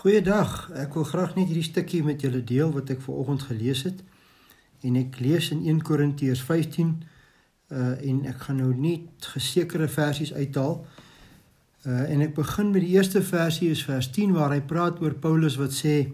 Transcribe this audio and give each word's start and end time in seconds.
Goeiedag. 0.00 0.70
Ek 0.80 0.94
wil 0.96 1.04
graag 1.04 1.34
net 1.36 1.50
hierdie 1.50 1.66
stukkie 1.66 1.98
met 2.00 2.22
julle 2.24 2.38
deel 2.48 2.70
wat 2.72 2.88
ek 2.88 3.02
ver 3.04 3.18
oggend 3.20 3.42
gelees 3.50 3.82
het. 3.84 3.98
En 4.80 4.96
ek 4.96 5.18
lees 5.20 5.50
in 5.52 5.60
1 5.68 5.82
Korintiërs 5.84 6.40
15 6.46 6.94
uh 7.68 7.90
en 8.08 8.22
ek 8.30 8.46
gaan 8.46 8.62
nou 8.62 8.70
nie 8.72 8.94
gesekerde 9.34 9.90
versies 9.92 10.32
uithaal. 10.32 10.78
Uh 11.84 12.08
en 12.14 12.24
ek 12.24 12.32
begin 12.38 12.72
met 12.72 12.86
die 12.86 12.96
eerste 12.96 13.20
versie 13.20 13.68
is 13.76 13.84
vers 13.84 14.08
10 14.16 14.32
waar 14.40 14.56
hy 14.56 14.62
praat 14.72 15.04
oor 15.04 15.20
Paulus 15.20 15.60
wat 15.60 15.76
sê 15.76 16.08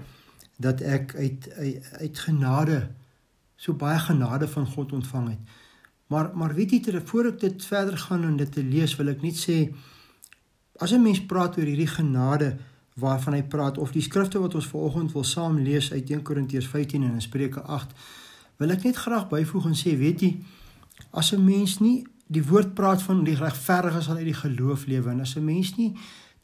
dat 0.58 0.82
ek 0.82 1.14
uit 1.14 1.50
uit, 1.54 1.90
uit 2.02 2.26
genade 2.26 2.82
so 3.54 3.78
baie 3.86 4.02
genade 4.02 4.50
van 4.50 4.66
God 4.66 4.98
ontvang 4.98 5.34
het. 5.36 5.58
Maar 6.10 6.34
maar 6.34 6.58
weet 6.58 6.74
jy 6.74 6.86
terwyl 6.90 7.36
ek 7.36 7.44
dit 7.46 7.70
verder 7.70 8.02
gaan 8.08 8.26
en 8.26 8.38
dit 8.42 8.50
te 8.50 8.66
lees 8.66 8.98
wil 8.98 9.14
ek 9.14 9.22
net 9.22 9.38
sê 9.38 9.68
as 10.82 10.90
'n 10.90 11.06
mens 11.06 11.22
praat 11.22 11.54
oor 11.54 11.70
hierdie 11.70 11.94
genade 12.00 12.56
waarvan 12.96 13.36
hy 13.36 13.42
praat 13.42 13.78
of 13.78 13.92
die 13.92 14.02
skrifte 14.02 14.40
wat 14.40 14.54
ons 14.54 14.68
vanoggend 14.72 15.12
wil 15.12 15.24
saam 15.24 15.58
lees 15.60 15.92
uit 15.92 16.10
1 16.10 16.22
Korintiërs 16.22 16.68
15 16.72 17.02
en 17.02 17.12
in 17.12 17.24
Spreuke 17.24 17.60
8 17.60 17.92
wil 18.56 18.72
ek 18.72 18.86
net 18.88 18.96
graag 18.96 19.28
byvoeg 19.28 19.66
en 19.68 19.76
sê 19.76 19.96
weet 20.00 20.20
jy 20.24 20.32
as 21.12 21.32
'n 21.32 21.44
mens 21.44 21.78
nie 21.80 22.06
die 22.26 22.42
woord 22.42 22.74
praat 22.74 23.02
van 23.02 23.24
die 23.26 23.36
regverdiges 23.38 24.08
sal 24.08 24.18
uit 24.18 24.30
die 24.30 24.40
geloof 24.40 24.86
lewe. 24.90 25.10
En 25.10 25.20
as 25.20 25.36
'n 25.36 25.44
mens 25.44 25.76
nie 25.76 25.94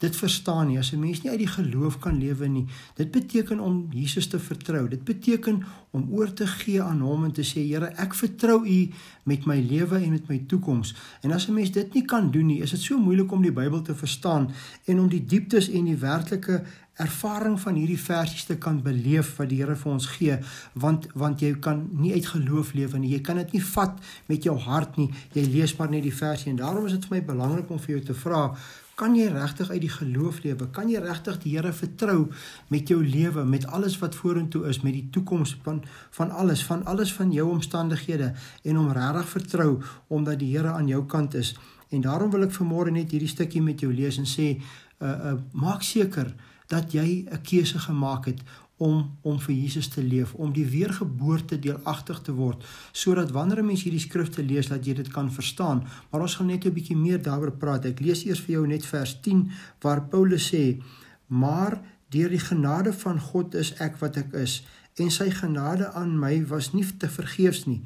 dit 0.03 0.15
verstaan 0.15 0.67
nie. 0.67 0.77
As 0.77 0.91
'n 0.91 0.99
mens 0.99 1.21
nie 1.21 1.31
uit 1.31 1.39
die 1.39 1.53
geloof 1.55 1.99
kan 1.99 2.17
lewe 2.19 2.47
nie 2.47 2.65
dit 2.95 3.11
beteken 3.11 3.59
om 3.59 3.87
Jesus 3.91 4.27
te 4.27 4.39
vertrou. 4.39 4.87
Dit 4.87 5.03
beteken 5.03 5.63
om 5.91 6.07
oor 6.11 6.33
te 6.33 6.47
gee 6.47 6.81
aan 6.81 6.99
hom 6.99 7.23
en 7.23 7.31
te 7.31 7.43
sê 7.43 7.63
Here 7.63 7.93
ek 7.95 8.13
vertrou 8.13 8.65
u 8.67 8.89
met 9.23 9.45
my 9.45 9.59
lewe 9.69 9.95
en 9.95 10.09
met 10.09 10.27
my 10.27 10.43
toekoms. 10.47 10.95
En 11.21 11.31
as 11.31 11.47
'n 11.47 11.53
mens 11.53 11.71
dit 11.71 11.93
nie 11.93 12.05
kan 12.05 12.31
doen 12.31 12.45
nie 12.45 12.61
is 12.61 12.71
dit 12.71 12.79
so 12.79 12.97
moeilik 12.97 13.31
om 13.31 13.41
die 13.41 13.51
Bybel 13.51 13.81
te 13.81 13.95
verstaan 13.95 14.51
en 14.85 14.99
om 14.99 15.09
die 15.09 15.25
dieptes 15.25 15.69
en 15.69 15.85
die 15.85 15.97
werklike 15.97 16.63
ervaring 16.93 17.59
van 17.59 17.73
hierdie 17.73 17.99
versies 17.99 18.45
te 18.45 18.57
kan 18.57 18.81
beleef 18.81 19.35
wat 19.37 19.49
die 19.49 19.57
Here 19.61 19.75
vir 19.75 19.91
ons 19.91 20.05
gee 20.05 20.37
want 20.73 21.07
want 21.13 21.39
jy 21.39 21.55
kan 21.59 21.89
nie 21.91 22.13
uit 22.13 22.25
geloof 22.25 22.73
lewe 22.73 22.99
nie. 22.99 23.09
Jy 23.15 23.21
kan 23.21 23.35
dit 23.35 23.51
nie 23.51 23.63
vat 23.63 23.99
met 24.27 24.43
jou 24.43 24.57
hart 24.57 24.97
nie. 24.97 25.09
Jy 25.33 25.45
lees 25.55 25.75
maar 25.77 25.89
net 25.89 26.03
die 26.03 26.13
versie. 26.13 26.51
En 26.51 26.57
daarom 26.57 26.85
is 26.85 26.91
dit 26.91 27.05
vir 27.05 27.17
my 27.17 27.25
belangrik 27.25 27.69
om 27.69 27.79
vir 27.79 27.95
jou 27.95 28.05
te 28.05 28.13
vra 28.13 28.55
Kan 28.95 29.15
jy 29.17 29.25
regtig 29.33 29.71
uit 29.71 29.81
die 29.81 29.89
geloof 29.89 30.43
lewe? 30.43 30.67
Kan 30.69 30.89
jy 30.91 30.99
regtig 31.01 31.39
die 31.41 31.55
Here 31.55 31.71
vertrou 31.73 32.27
met 32.69 32.91
jou 32.91 32.99
lewe, 33.01 33.41
met 33.45 33.65
alles 33.65 33.95
wat 33.97 34.13
vorentoe 34.15 34.67
is, 34.69 34.83
met 34.85 34.93
die 34.93 35.07
toekoms 35.09 35.55
van 35.65 35.81
van 36.13 36.31
alles, 36.31 36.61
van 36.65 36.85
alles 36.85 37.13
van 37.13 37.31
jou 37.33 37.49
omstandighede 37.55 38.33
en 38.63 38.77
om 38.77 38.91
regtig 38.93 39.29
vertrou 39.29 39.81
omdat 40.07 40.39
die 40.39 40.51
Here 40.53 40.75
aan 40.77 40.87
jou 40.87 41.05
kant 41.05 41.33
is? 41.33 41.55
En 41.89 42.01
daarom 42.05 42.29
wil 42.29 42.45
ek 42.45 42.53
vanmôre 42.53 42.93
net 42.93 43.11
hierdie 43.11 43.31
stukkie 43.31 43.61
met 43.61 43.81
jou 43.81 43.89
lees 43.93 44.17
en 44.21 44.29
sê, 44.29 44.53
uh 45.01 45.09
uh 45.09 45.37
maak 45.57 45.81
seker 45.81 46.29
dat 46.69 46.93
jy 46.93 47.25
'n 47.25 47.41
keuse 47.41 47.79
gemaak 47.79 48.25
het 48.25 48.41
om 48.83 48.97
om 49.21 49.39
vir 49.45 49.55
Jesus 49.55 49.87
te 49.87 50.03
leef, 50.03 50.33
om 50.33 50.51
die 50.53 50.65
weergeboorte 50.67 51.59
deelagtig 51.65 52.19
te 52.27 52.35
word, 52.35 52.65
sodat 52.91 53.31
wanneer 53.31 53.61
'n 53.61 53.65
mens 53.65 53.83
hierdie 53.83 54.05
skrifte 54.07 54.43
lees 54.43 54.67
dat 54.67 54.85
jy 54.85 54.93
dit 54.93 55.09
kan 55.11 55.31
verstaan. 55.31 55.83
Maar 56.09 56.21
ons 56.21 56.35
gaan 56.35 56.47
net 56.47 56.65
'n 56.65 56.73
bietjie 56.73 56.97
meer 56.97 57.21
daaroor 57.21 57.51
praat. 57.51 57.85
Ek 57.85 57.99
lees 57.99 58.25
eers 58.25 58.41
vir 58.41 58.55
jou 58.55 58.67
net 58.67 58.85
vers 58.85 59.21
10 59.21 59.51
waar 59.81 60.01
Paulus 60.01 60.53
sê: 60.53 60.81
"Maar 61.27 61.81
deur 62.09 62.29
die 62.29 62.45
genade 62.51 62.93
van 62.93 63.19
God 63.19 63.55
is 63.55 63.73
ek 63.79 63.97
wat 63.97 64.17
ek 64.17 64.33
is, 64.33 64.63
en 64.95 65.11
sy 65.11 65.29
genade 65.29 65.89
aan 65.97 66.19
my 66.19 66.45
was 66.45 66.73
nie 66.73 66.85
te 66.97 67.09
vergeefs 67.09 67.65
nie, 67.65 67.81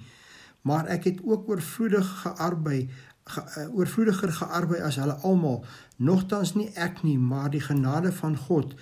maar 0.68 0.88
ek 0.92 1.04
het 1.04 1.20
ook 1.24 1.50
oorvloedig 1.50 2.08
gearbei 2.24 2.90
ge, 3.28 3.44
uh, 3.44 3.68
oorvloediger 3.76 4.32
gearbei 4.34 4.82
as 4.82 5.00
hulle 5.02 5.18
almal. 5.28 5.66
Nogtans 5.98 6.54
nie 6.56 6.70
ek 6.76 7.04
nie 7.04 7.18
maar 7.18 7.50
die 7.54 7.64
genade 7.64 8.12
van 8.12 8.38
God 8.48 8.76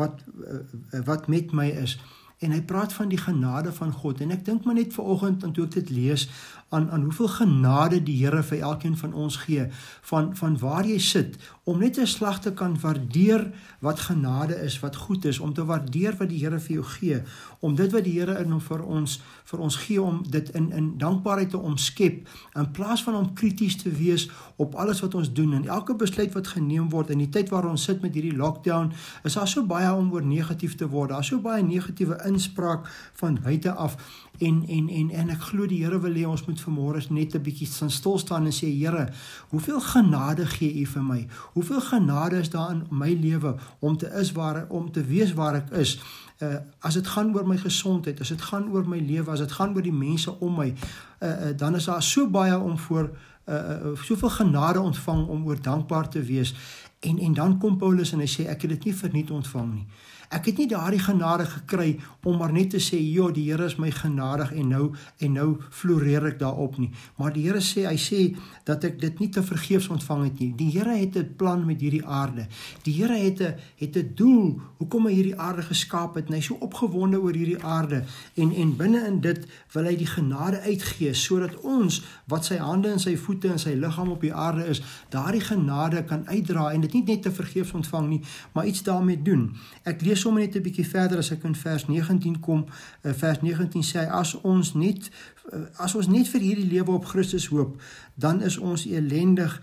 wat 0.00 0.22
uh, 0.46 1.00
wat 1.04 1.28
met 1.28 1.52
my 1.52 1.68
is 1.84 1.98
en 2.42 2.54
hy 2.54 2.62
praat 2.66 2.92
van 2.92 3.08
die 3.08 3.20
genade 3.20 3.72
van 3.72 3.92
God. 3.92 4.20
En 4.20 4.34
ek 4.34 4.44
dink 4.44 4.64
maar 4.64 4.74
net 4.74 4.94
vanoggend 4.94 5.44
en 5.46 5.52
toe 5.52 5.66
ek 5.68 5.78
dit 5.80 5.90
lees 5.90 6.28
aan 6.72 6.90
aan 6.90 7.02
hoeveel 7.02 7.28
genade 7.28 8.02
die 8.02 8.16
Here 8.24 8.42
vir 8.42 8.62
elkeen 8.64 8.96
van 8.96 9.12
ons 9.12 9.36
gee. 9.44 9.66
Van 10.08 10.30
van 10.36 10.58
waar 10.58 10.86
jy 10.88 10.98
sit 10.98 11.36
om 11.64 11.78
net 11.78 11.98
'n 11.98 12.06
slag 12.06 12.40
te 12.40 12.52
kan 12.52 12.80
waardeer 12.80 13.52
wat 13.78 14.00
genade 14.00 14.54
is, 14.62 14.80
wat 14.80 14.96
goed 14.96 15.24
is, 15.24 15.38
om 15.38 15.52
te 15.52 15.64
waardeer 15.64 16.16
wat 16.18 16.28
die 16.28 16.38
Here 16.38 16.60
vir 16.60 16.72
jou 16.72 16.84
gee, 16.84 17.22
om 17.60 17.74
dit 17.74 17.92
wat 17.92 18.04
die 18.04 18.20
Here 18.20 18.38
in 18.38 18.50
hom 18.50 18.60
vir 18.60 18.82
ons 18.82 19.20
vir 19.44 19.60
ons 19.60 19.76
gee 19.76 20.02
om 20.02 20.22
dit 20.30 20.48
in 20.48 20.72
in 20.72 20.98
dankbaarheid 20.98 21.50
te 21.50 21.58
omskep 21.58 22.28
in 22.54 22.70
plaas 22.70 23.02
van 23.02 23.14
om 23.14 23.34
krities 23.34 23.76
te 23.76 23.90
wees 23.90 24.30
op 24.56 24.74
alles 24.74 25.00
wat 25.00 25.14
ons 25.14 25.32
doen. 25.32 25.52
En 25.52 25.66
elke 25.66 25.94
besluit 25.94 26.32
wat 26.32 26.46
geneem 26.46 26.88
word 26.88 27.10
in 27.10 27.18
die 27.18 27.28
tyd 27.28 27.48
waar 27.48 27.68
ons 27.68 27.82
sit 27.82 28.02
met 28.02 28.14
hierdie 28.14 28.36
lockdown, 28.36 28.92
is 29.24 29.34
daar 29.34 29.48
so 29.48 29.66
baie 29.66 29.92
om 29.92 30.12
oor 30.12 30.24
negatief 30.24 30.74
te 30.74 30.88
word. 30.88 31.10
Daar's 31.10 31.26
so 31.26 31.38
baie 31.38 31.62
negatiewe 31.62 32.14
inspraak 32.32 32.88
van 33.20 33.38
buite 33.42 33.72
af 33.72 33.96
en 34.38 34.64
en 34.68 34.88
en 34.88 35.10
en 35.10 35.30
ek 35.30 35.40
glo 35.50 35.66
die 35.66 35.82
Here 35.84 35.98
wil 36.00 36.14
hê 36.14 36.24
ons 36.26 36.44
moet 36.46 36.60
vanmôre 36.60 37.02
net 37.10 37.34
'n 37.34 37.42
bietjie 37.42 37.68
stil 37.88 38.18
staan 38.18 38.46
en 38.46 38.52
sê 38.52 38.66
Here, 38.66 39.08
hoeveel 39.50 39.80
genade 39.80 40.46
gee 40.46 40.82
U 40.82 40.86
vir 40.86 41.02
my? 41.02 41.26
Hoeveel 41.54 41.80
genade 41.80 42.36
is 42.36 42.50
daar 42.50 42.70
in 42.70 42.86
my 42.90 43.12
lewe 43.12 43.56
om 43.78 43.96
te 43.96 44.06
is 44.20 44.32
waar 44.32 44.66
om 44.68 44.92
te 44.92 45.04
wees 45.04 45.34
waar 45.34 45.54
ek 45.54 45.70
is? 45.70 46.00
Uh 46.40 46.56
as 46.80 46.94
dit 46.94 47.06
gaan 47.06 47.34
oor 47.34 47.46
my 47.46 47.56
gesondheid, 47.56 48.20
as 48.20 48.28
dit 48.28 48.42
gaan 48.42 48.70
oor 48.72 48.88
my 48.88 48.98
lewe, 48.98 49.30
as 49.30 49.38
dit 49.38 49.52
gaan 49.52 49.74
oor 49.74 49.82
die 49.82 49.92
mense 49.92 50.38
om 50.40 50.56
my, 50.56 50.74
uh, 51.22 51.28
uh 51.28 51.56
dan 51.56 51.74
is 51.74 51.84
daar 51.84 52.02
so 52.02 52.26
baie 52.30 52.58
om 52.58 52.78
voor 52.78 53.10
uh, 53.48 53.54
uh 53.54 53.96
soveel 54.02 54.30
genade 54.30 54.80
ontvang 54.80 55.28
om 55.28 55.46
oor 55.46 55.62
dankbaar 55.62 56.08
te 56.08 56.22
wees. 56.22 56.54
En 57.00 57.18
en 57.18 57.34
dan 57.34 57.58
kom 57.58 57.78
Paulus 57.78 58.12
en 58.12 58.18
hy 58.18 58.26
sê 58.26 58.46
ek 58.46 58.62
het 58.62 58.70
dit 58.70 58.84
nie 58.84 58.94
verniet 58.94 59.30
ontvang 59.30 59.74
nie. 59.74 59.86
Ek 60.32 60.46
het 60.48 60.58
nie 60.62 60.68
daardie 60.70 61.00
genade 61.02 61.44
gekry 61.46 61.98
om 62.24 62.38
maar 62.40 62.52
net 62.52 62.70
te 62.70 62.80
sê, 62.80 62.96
"Ja, 62.96 63.30
die 63.30 63.50
Here 63.50 63.64
is 63.64 63.76
my 63.76 63.90
genadig 63.90 64.52
en 64.52 64.68
nou 64.68 64.92
en 65.18 65.32
nou 65.32 65.58
floreer 65.70 66.26
ek 66.26 66.38
daarop 66.38 66.78
nie." 66.78 66.90
Maar 67.16 67.32
die 67.32 67.42
Here 67.46 67.60
sê, 67.60 67.86
hy 67.86 67.96
sê 67.96 68.36
dat 68.64 68.84
ek 68.84 69.00
dit 69.00 69.18
nie 69.18 69.28
te 69.28 69.42
vergeefs 69.42 69.88
ontvang 69.88 70.24
het 70.24 70.38
nie. 70.38 70.52
Die 70.56 70.70
Here 70.70 70.96
het 70.96 71.16
'n 71.16 71.34
plan 71.36 71.66
met 71.66 71.80
hierdie 71.80 72.06
aarde. 72.06 72.46
Die 72.82 72.94
Here 72.94 73.16
het 73.16 73.40
'n 73.40 73.54
het 73.76 73.96
'n 73.96 74.12
doel 74.14 74.60
hoekom 74.78 75.06
hy 75.06 75.12
hierdie 75.12 75.38
aarde 75.38 75.62
geskaap 75.62 76.14
het. 76.14 76.26
En 76.26 76.32
hy 76.32 76.38
is 76.38 76.44
so 76.44 76.54
opgewonde 76.54 77.20
oor 77.20 77.34
hierdie 77.34 77.62
aarde 77.62 78.04
en 78.34 78.52
en 78.52 78.76
binne 78.76 79.06
in 79.06 79.20
dit 79.20 79.46
wil 79.72 79.84
hy 79.84 79.96
die 79.96 80.06
genade 80.06 80.60
uitgee 80.60 81.14
sodat 81.14 81.60
ons 81.60 82.02
wat 82.26 82.44
sy 82.44 82.56
hande 82.56 82.88
en 82.88 83.00
sy 83.00 83.16
voete 83.16 83.48
en 83.48 83.58
sy 83.58 83.74
liggaam 83.74 84.10
op 84.10 84.20
die 84.20 84.34
aarde 84.34 84.66
is, 84.66 84.82
daardie 85.08 85.40
genade 85.40 86.04
kan 86.04 86.26
uitdra 86.28 86.70
en 86.72 86.80
dit 86.80 86.92
nie 86.92 87.04
net 87.04 87.22
te 87.22 87.30
vergeefs 87.30 87.72
ontvang 87.72 88.08
nie, 88.08 88.20
maar 88.52 88.66
iets 88.66 88.82
daarmee 88.82 89.22
doen. 89.22 89.56
Ek 89.82 90.02
lees 90.02 90.21
sommer 90.22 90.42
net 90.44 90.56
'n 90.56 90.62
bietjie 90.62 90.86
verder 90.86 91.18
as 91.18 91.30
ek 91.34 91.44
in 91.44 91.54
vers 91.54 91.86
19 91.88 92.40
kom. 92.40 92.64
Uh, 93.02 93.12
vers 93.12 93.40
19 93.42 93.82
sê 93.82 94.06
as 94.08 94.34
ons 94.40 94.72
net 94.74 95.10
uh, 95.52 95.66
as 95.78 95.94
ons 95.94 96.08
net 96.08 96.28
vir 96.28 96.40
hierdie 96.40 96.70
lewe 96.70 96.94
op 96.94 97.04
Christus 97.04 97.48
hoop, 97.50 97.80
dan 98.14 98.42
is 98.42 98.58
ons 98.58 98.86
elendig 98.86 99.60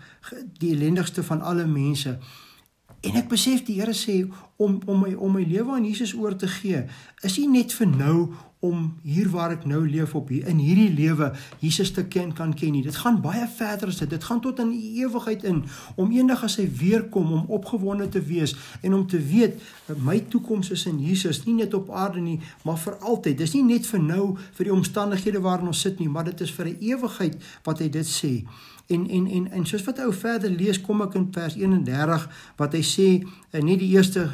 die 0.58 0.74
elendigste 0.76 1.22
van 1.22 1.40
alle 1.40 1.66
mense. 1.66 2.18
En 3.00 3.16
ek 3.16 3.28
besef 3.28 3.64
die 3.64 3.80
Here 3.80 3.96
sê 3.96 4.26
om 4.60 4.78
om 4.86 5.02
my 5.06 5.14
om 5.16 5.32
my 5.38 5.42
lewe 5.48 5.72
aan 5.72 5.88
Jesus 5.88 6.12
oor 6.14 6.36
te 6.36 6.48
gee, 6.60 6.84
is 7.24 7.38
nie 7.40 7.48
net 7.48 7.72
vir 7.72 7.88
nou 7.88 8.16
om 8.60 8.80
hier 9.00 9.28
waar 9.32 9.54
ek 9.54 9.62
nou 9.64 9.80
leef 9.88 10.12
op 10.18 10.28
hier 10.28 10.48
in 10.50 10.58
hierdie 10.60 10.90
lewe 10.92 11.30
Jesus 11.62 11.94
te 11.96 12.04
ken 12.12 12.34
kan 12.36 12.52
ken 12.52 12.74
nie. 12.76 12.82
Dit 12.84 12.98
gaan 13.00 13.22
baie 13.24 13.46
verder 13.56 13.88
as 13.88 14.02
dit. 14.02 14.10
Dit 14.12 14.26
gaan 14.28 14.42
tot 14.44 14.60
in 14.60 14.74
die 14.74 15.00
ewigheid 15.00 15.46
in 15.48 15.62
om 15.96 16.12
eendag 16.12 16.44
as 16.44 16.58
hy 16.60 16.66
weer 16.80 17.06
kom 17.14 17.32
om 17.38 17.46
opgewonde 17.56 18.10
te 18.12 18.20
wees 18.20 18.52
en 18.84 18.98
om 18.98 19.06
te 19.08 19.20
weet 19.30 19.56
my 20.04 20.18
toekoms 20.28 20.74
is 20.76 20.84
in 20.90 21.00
Jesus, 21.00 21.40
nie 21.46 21.56
net 21.56 21.74
op 21.74 21.88
aarde 21.88 22.20
nie, 22.20 22.36
maar 22.68 22.76
vir 22.84 22.98
altyd. 23.00 23.40
Dis 23.40 23.56
nie 23.56 23.64
net 23.64 23.88
vir 23.88 24.04
nou 24.04 24.26
vir 24.58 24.68
die 24.68 24.76
omstandighede 24.76 25.40
waarin 25.40 25.72
ons 25.72 25.80
sit 25.80 25.96
nie, 25.98 26.10
maar 26.12 26.28
dit 26.28 26.44
is 26.44 26.52
vir 26.52 26.68
'n 26.68 26.76
ewigheid 26.92 27.40
wat 27.64 27.80
hy 27.80 27.88
dit 27.88 28.06
sê. 28.06 28.44
En 28.90 29.08
en 29.08 29.26
en 29.26 29.50
en 29.50 29.66
soos 29.66 29.84
wat 29.84 29.98
ou 29.98 30.12
verder 30.12 30.50
lees, 30.50 30.80
kom 30.80 31.02
ek 31.02 31.14
in 31.14 31.28
vers 31.32 31.54
31 31.54 32.28
wat 32.56 32.72
hy 32.72 32.82
sê, 32.82 33.26
en 33.50 33.64
nie 33.64 33.76
die 33.78 33.92
eerste 33.96 34.28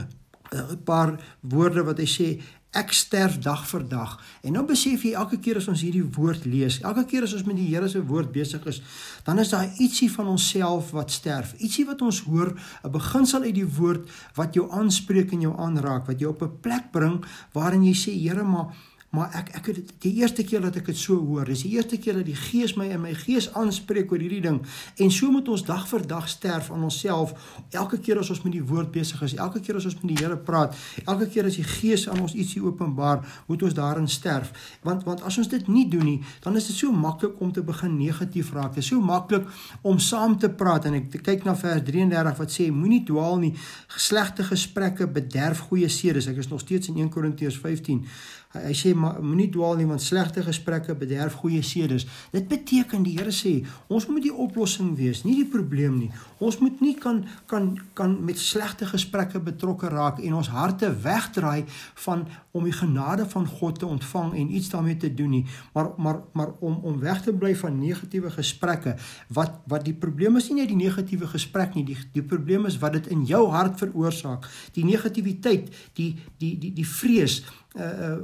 uh, 0.52 0.76
paar 0.84 1.16
woorde 1.40 1.82
wat 1.82 1.98
hy 1.98 2.06
sê 2.06 2.28
ek 2.76 2.92
sterf 2.92 3.38
dag 3.40 3.62
vir 3.70 3.84
dag. 3.88 4.16
En 4.44 4.56
nou 4.56 4.64
besef 4.68 5.04
jy 5.06 5.14
elke 5.16 5.38
keer 5.42 5.60
as 5.60 5.68
ons 5.70 5.82
hierdie 5.84 6.04
woord 6.16 6.44
lees, 6.48 6.78
elke 6.84 7.06
keer 7.08 7.24
as 7.26 7.34
ons 7.36 7.46
met 7.48 7.56
die 7.56 7.68
Here 7.70 7.88
se 7.88 8.02
woord 8.04 8.32
besig 8.34 8.64
is, 8.68 8.82
dan 9.24 9.40
is 9.42 9.52
daar 9.54 9.70
ietsie 9.82 10.10
van 10.12 10.28
onsself 10.34 10.92
wat 10.96 11.14
sterf. 11.14 11.54
Ietsie 11.56 11.86
wat 11.88 12.02
ons 12.04 12.20
hoor, 12.28 12.52
'n 12.84 12.92
beginsel 12.92 13.42
uit 13.48 13.54
die 13.54 13.70
woord 13.78 14.10
wat 14.36 14.54
jou 14.54 14.68
aanspreek 14.70 15.32
en 15.32 15.40
jou 15.40 15.54
aanraak, 15.56 16.06
wat 16.06 16.20
jou 16.20 16.30
op 16.30 16.42
'n 16.42 16.60
plek 16.60 16.92
bring 16.92 17.24
waarin 17.52 17.84
jy 17.84 17.94
sê, 17.94 18.12
Here, 18.12 18.42
maar 18.42 18.74
maar 19.14 19.30
ek 19.38 19.52
ek 19.56 19.66
het 19.70 19.92
die 20.02 20.12
eerste 20.20 20.44
keer 20.44 20.60
dat 20.66 20.76
ek 20.76 20.90
dit 20.90 20.98
so 20.98 21.16
hoor, 21.22 21.46
dis 21.48 21.62
die 21.64 21.74
eerste 21.76 21.98
keer 21.98 22.18
dat 22.18 22.26
die 22.26 22.36
Gees 22.36 22.74
my 22.76 22.88
in 22.92 23.00
my 23.02 23.14
gees 23.16 23.48
aanspreek 23.56 24.10
oor 24.12 24.22
hierdie 24.22 24.42
ding. 24.44 24.58
En 25.02 25.10
so 25.14 25.30
moet 25.32 25.48
ons 25.48 25.64
dag 25.66 25.86
vir 25.88 26.06
dag 26.06 26.28
sterf 26.28 26.70
aan 26.74 26.84
onsself. 26.86 27.32
Elke 27.70 27.98
keer 28.02 28.20
as 28.20 28.30
ons 28.34 28.42
met 28.44 28.52
die 28.52 28.64
woord 28.64 28.92
besig 28.94 29.22
is, 29.22 29.36
elke 29.40 29.62
keer 29.64 29.78
as 29.80 29.88
ons 29.88 29.98
met 30.02 30.10
die 30.12 30.18
Here 30.20 30.36
praat, 30.36 30.76
elke 31.04 31.28
keer 31.30 31.48
as 31.48 31.58
die 31.58 31.66
Gees 31.66 32.06
aan 32.08 32.20
ons 32.24 32.34
ietsie 32.34 32.62
openbaar, 32.64 33.22
moet 33.46 33.62
ons 33.62 33.76
daarin 33.76 34.08
sterf. 34.08 34.52
Want 34.84 35.04
want 35.08 35.22
as 35.26 35.38
ons 35.38 35.50
dit 35.52 35.68
nie 35.68 35.86
doen 35.92 36.04
nie, 36.06 36.18
dan 36.44 36.56
is 36.56 36.68
dit 36.70 36.76
so 36.76 36.92
maklik 36.92 37.40
om 37.40 37.52
te 37.52 37.64
begin 37.64 37.96
negatief 37.98 38.52
raak. 38.56 38.74
Dit 38.74 38.84
is 38.84 38.90
so 38.92 39.00
maklik 39.00 39.46
om 39.82 40.00
saam 40.02 40.38
te 40.38 40.50
praat 40.50 40.88
en 40.88 40.98
ek 41.00 41.20
kyk 41.26 41.44
na 41.46 41.56
vers 41.58 41.84
33 41.86 42.40
wat 42.40 42.52
sê 42.52 42.70
moenie 42.72 43.04
dwaal 43.06 43.40
nie. 43.42 43.52
Slegte 43.96 44.46
gesprekke 44.46 45.08
bederf 45.10 45.66
goeie 45.70 45.88
sedes. 45.92 46.28
Ek 46.30 46.40
is 46.42 46.50
nog 46.52 46.64
steeds 46.64 46.90
in 46.92 47.00
1 47.04 47.12
Korintiërs 47.14 47.58
15. 47.62 48.04
Hy, 48.54 48.62
hy 48.68 48.74
sê 48.76 48.92
moenie 48.94 49.48
dwaal 49.52 49.78
nie 49.80 49.88
want 49.88 50.02
slegte 50.02 50.44
gesprekke 50.46 50.94
bederf 50.98 51.38
goeie 51.40 51.62
sedes. 51.66 52.06
Dit 52.32 52.48
beteken 52.50 53.04
die 53.06 53.16
Here 53.18 53.32
sê 53.34 53.58
ons 53.88 54.06
moet 54.10 54.24
die 54.26 54.34
oplossing 54.34 54.94
wees, 54.98 55.24
nie 55.26 55.36
die 55.40 55.48
probleem 55.50 55.98
nie. 55.98 56.10
Ons 56.38 56.60
moet 56.60 56.80
nie 56.84 56.94
kan 57.00 57.24
kan 57.50 57.72
kan 57.96 58.16
met 58.24 58.38
slegte 58.38 58.86
gesprekke 58.86 59.40
betrokke 59.40 59.90
raak 59.92 60.20
en 60.22 60.36
ons 60.38 60.50
harte 60.52 60.90
wegdraai 61.02 61.64
van 62.06 62.26
om 62.56 62.64
die 62.64 62.74
genade 62.76 63.26
van 63.28 63.46
God 63.46 63.80
te 63.80 63.86
ontvang 63.88 64.34
en 64.36 64.54
iets 64.58 64.70
daarmee 64.72 64.96
te 64.96 65.12
doen 65.14 65.30
nie, 65.38 65.44
maar 65.74 65.92
maar 65.96 66.22
maar 66.32 66.54
om 66.60 66.78
om 66.84 67.00
weg 67.00 67.22
te 67.22 67.32
bly 67.32 67.54
van 67.56 67.78
negatiewe 67.80 68.30
gesprekke. 68.30 68.96
Wat 69.28 69.60
wat 69.66 69.84
die 69.84 69.94
probleem 69.94 70.36
is 70.36 70.48
nie 70.50 70.60
net 70.60 70.72
die 70.72 70.80
negatiewe 70.84 71.28
gesprek 71.32 71.74
nie, 71.74 71.84
die 71.84 71.98
die 72.12 72.24
probleem 72.24 72.66
is 72.66 72.78
wat 72.78 72.96
dit 73.00 73.10
in 73.12 73.24
jou 73.26 73.46
hart 73.52 73.78
veroorsaak. 73.80 74.46
Die 74.72 74.84
negativiteit, 74.84 75.72
die 75.98 76.14
die 76.38 76.54
die 76.60 76.72
die 76.76 76.88
vrees 76.88 77.42
uh 77.76 78.16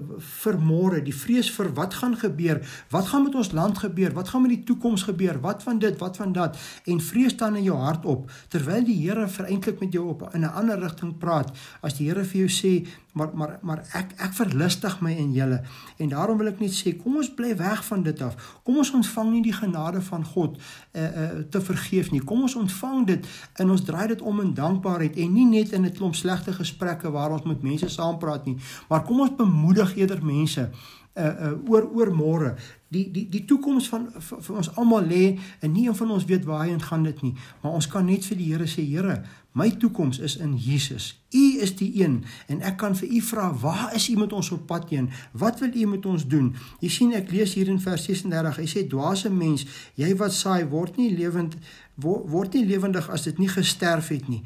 vir 0.42 0.58
môre, 0.58 1.00
die 1.04 1.14
vrees 1.14 1.50
vir 1.52 1.70
wat 1.76 1.94
gaan 1.94 2.16
gebeur, 2.16 2.60
wat 2.90 3.06
gaan 3.10 3.24
met 3.24 3.34
ons 3.34 3.52
land 3.52 3.78
gebeur, 3.78 4.12
wat 4.16 4.28
gaan 4.28 4.42
met 4.42 4.54
die 4.54 4.64
toekoms 4.64 5.02
gebeur, 5.08 5.40
wat 5.40 5.62
van 5.62 5.78
dit, 5.78 5.98
wat 6.00 6.16
van 6.16 6.32
dat 6.32 6.58
en 6.86 7.00
vrees 7.00 7.36
dan 7.36 7.56
in 7.56 7.68
jou 7.68 7.76
hart 7.76 8.06
op 8.06 8.30
terwyl 8.48 8.84
die 8.84 8.98
Here 9.02 9.28
vereintlik 9.28 9.80
met 9.80 9.92
jou 9.92 10.08
op 10.08 10.28
in 10.34 10.40
'n 10.44 10.54
ander 10.54 10.78
rigting 10.78 11.18
praat. 11.18 11.52
As 11.82 11.94
die 11.98 12.08
Here 12.08 12.24
vir 12.24 12.46
jou 12.46 12.48
sê, 12.48 12.86
maar 13.12 13.30
maar 13.34 13.58
maar 13.62 13.82
ek 13.92 14.14
ek 14.16 14.32
verlustig 14.32 15.00
my 15.00 15.12
in 15.12 15.32
julle 15.32 15.60
en 15.96 16.08
daarom 16.08 16.38
wil 16.40 16.48
ek 16.48 16.60
net 16.60 16.72
sê 16.72 16.94
kom 16.96 17.16
ons 17.20 17.28
bly 17.36 17.52
weg 17.56 17.84
van 17.84 18.02
dit 18.02 18.22
af. 18.22 18.36
Kom 18.64 18.78
ons 18.80 18.92
ontvang 18.96 19.30
nie 19.32 19.42
die 19.44 19.56
genade 19.56 20.00
van 20.08 20.24
God 20.24 20.56
uh 20.56 21.02
uh 21.02 21.28
te 21.50 21.60
vergeef 21.60 22.10
nie. 22.10 22.22
Kom 22.24 22.42
ons 22.48 22.56
ontvang 22.56 23.06
dit 23.06 23.28
en 23.60 23.70
ons 23.70 23.84
draai 23.84 24.06
dit 24.14 24.22
om 24.22 24.40
in 24.40 24.54
dankbaarheid 24.54 25.16
en 25.16 25.32
nie 25.32 25.46
net 25.46 25.72
in 25.72 25.84
'n 25.84 25.92
klomp 25.92 26.14
slegte 26.14 26.52
gesprekke 26.52 27.10
waar 27.10 27.32
ons 27.32 27.44
met 27.44 27.62
mense 27.62 27.88
saampraat 27.88 28.44
nie, 28.46 28.56
maar 28.88 29.04
kom 29.04 29.20
ons 29.20 29.36
bemoedig 29.36 29.96
eerder 29.96 30.24
mense 30.24 30.70
uh 31.16 31.24
uh 31.24 31.70
oor 31.70 31.88
oor 31.94 32.10
môre. 32.14 32.54
Die 32.88 33.10
die 33.12 33.28
die 33.28 33.44
toekoms 33.44 33.88
van 33.88 34.08
vir 34.20 34.56
ons 34.56 34.72
almal 34.76 35.06
lê 35.08 35.38
en 35.60 35.72
nie 35.72 35.86
een 35.88 35.96
van 35.96 36.10
ons 36.10 36.24
weet 36.28 36.44
waarheen 36.44 36.82
gaan 36.82 37.02
dit 37.08 37.22
nie, 37.22 37.34
maar 37.62 37.72
ons 37.72 37.88
kan 37.88 38.06
net 38.06 38.24
vir 38.24 38.36
die 38.36 38.50
Here 38.52 38.68
sê, 38.68 38.84
Here, 38.84 39.22
My 39.52 39.68
toekoms 39.70 40.18
is 40.18 40.36
in 40.36 40.56
Jesus. 40.56 41.22
U 41.30 41.58
is 41.60 41.74
die 41.76 42.02
een 42.02 42.24
en 42.48 42.62
ek 42.64 42.78
kan 42.80 42.94
vir 42.96 43.08
u 43.08 43.20
vra, 43.20 43.50
waar 43.60 43.92
is 43.94 44.08
u 44.08 44.16
met 44.16 44.32
ons 44.32 44.48
op 44.50 44.64
pad 44.66 44.88
heen? 44.88 45.10
Wat 45.36 45.60
wil 45.60 45.74
u 45.76 45.86
met 45.86 46.06
ons 46.08 46.24
doen? 46.26 46.54
Jy 46.80 46.88
sien 46.88 47.12
ek 47.12 47.30
lees 47.30 47.52
hier 47.54 47.68
in 47.68 47.80
vers 47.80 48.06
36. 48.08 48.62
Hy 48.62 48.68
sê 48.70 48.86
dwaase 48.88 49.28
mens, 49.28 49.66
jy 50.00 50.14
wat 50.16 50.32
saai 50.32 50.64
word 50.68 50.96
nie 50.96 51.10
lewend 51.12 51.58
word 52.00 52.56
nie 52.56 52.64
lewendig 52.64 53.10
as 53.12 53.28
dit 53.28 53.36
nie 53.38 53.50
gesterf 53.52 54.08
het 54.08 54.24
nie. 54.32 54.40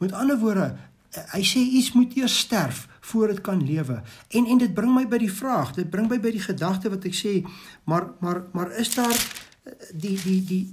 Met 0.00 0.16
ander 0.16 0.40
woorde, 0.40 0.70
hy 1.34 1.42
sê 1.44 1.60
iets 1.60 1.92
moet 1.92 2.16
eers 2.16 2.38
sterf 2.46 2.86
voor 3.06 3.26
dit 3.26 3.40
kan 3.40 3.64
lewe. 3.64 4.02
En 4.28 4.46
en 4.46 4.58
dit 4.58 4.74
bring 4.74 4.94
my 4.94 5.06
by 5.08 5.18
die 5.22 5.32
vraag, 5.32 5.74
dit 5.76 5.90
bring 5.90 6.08
my 6.10 6.18
by 6.20 6.32
die 6.34 6.42
gedagte 6.42 6.90
wat 6.90 7.06
ek 7.06 7.14
sê, 7.14 7.34
maar 7.84 8.10
maar 8.20 8.42
maar 8.52 8.72
is 8.82 8.94
daar 8.94 9.14
die 9.94 10.18
die 10.22 10.42
die 10.44 10.64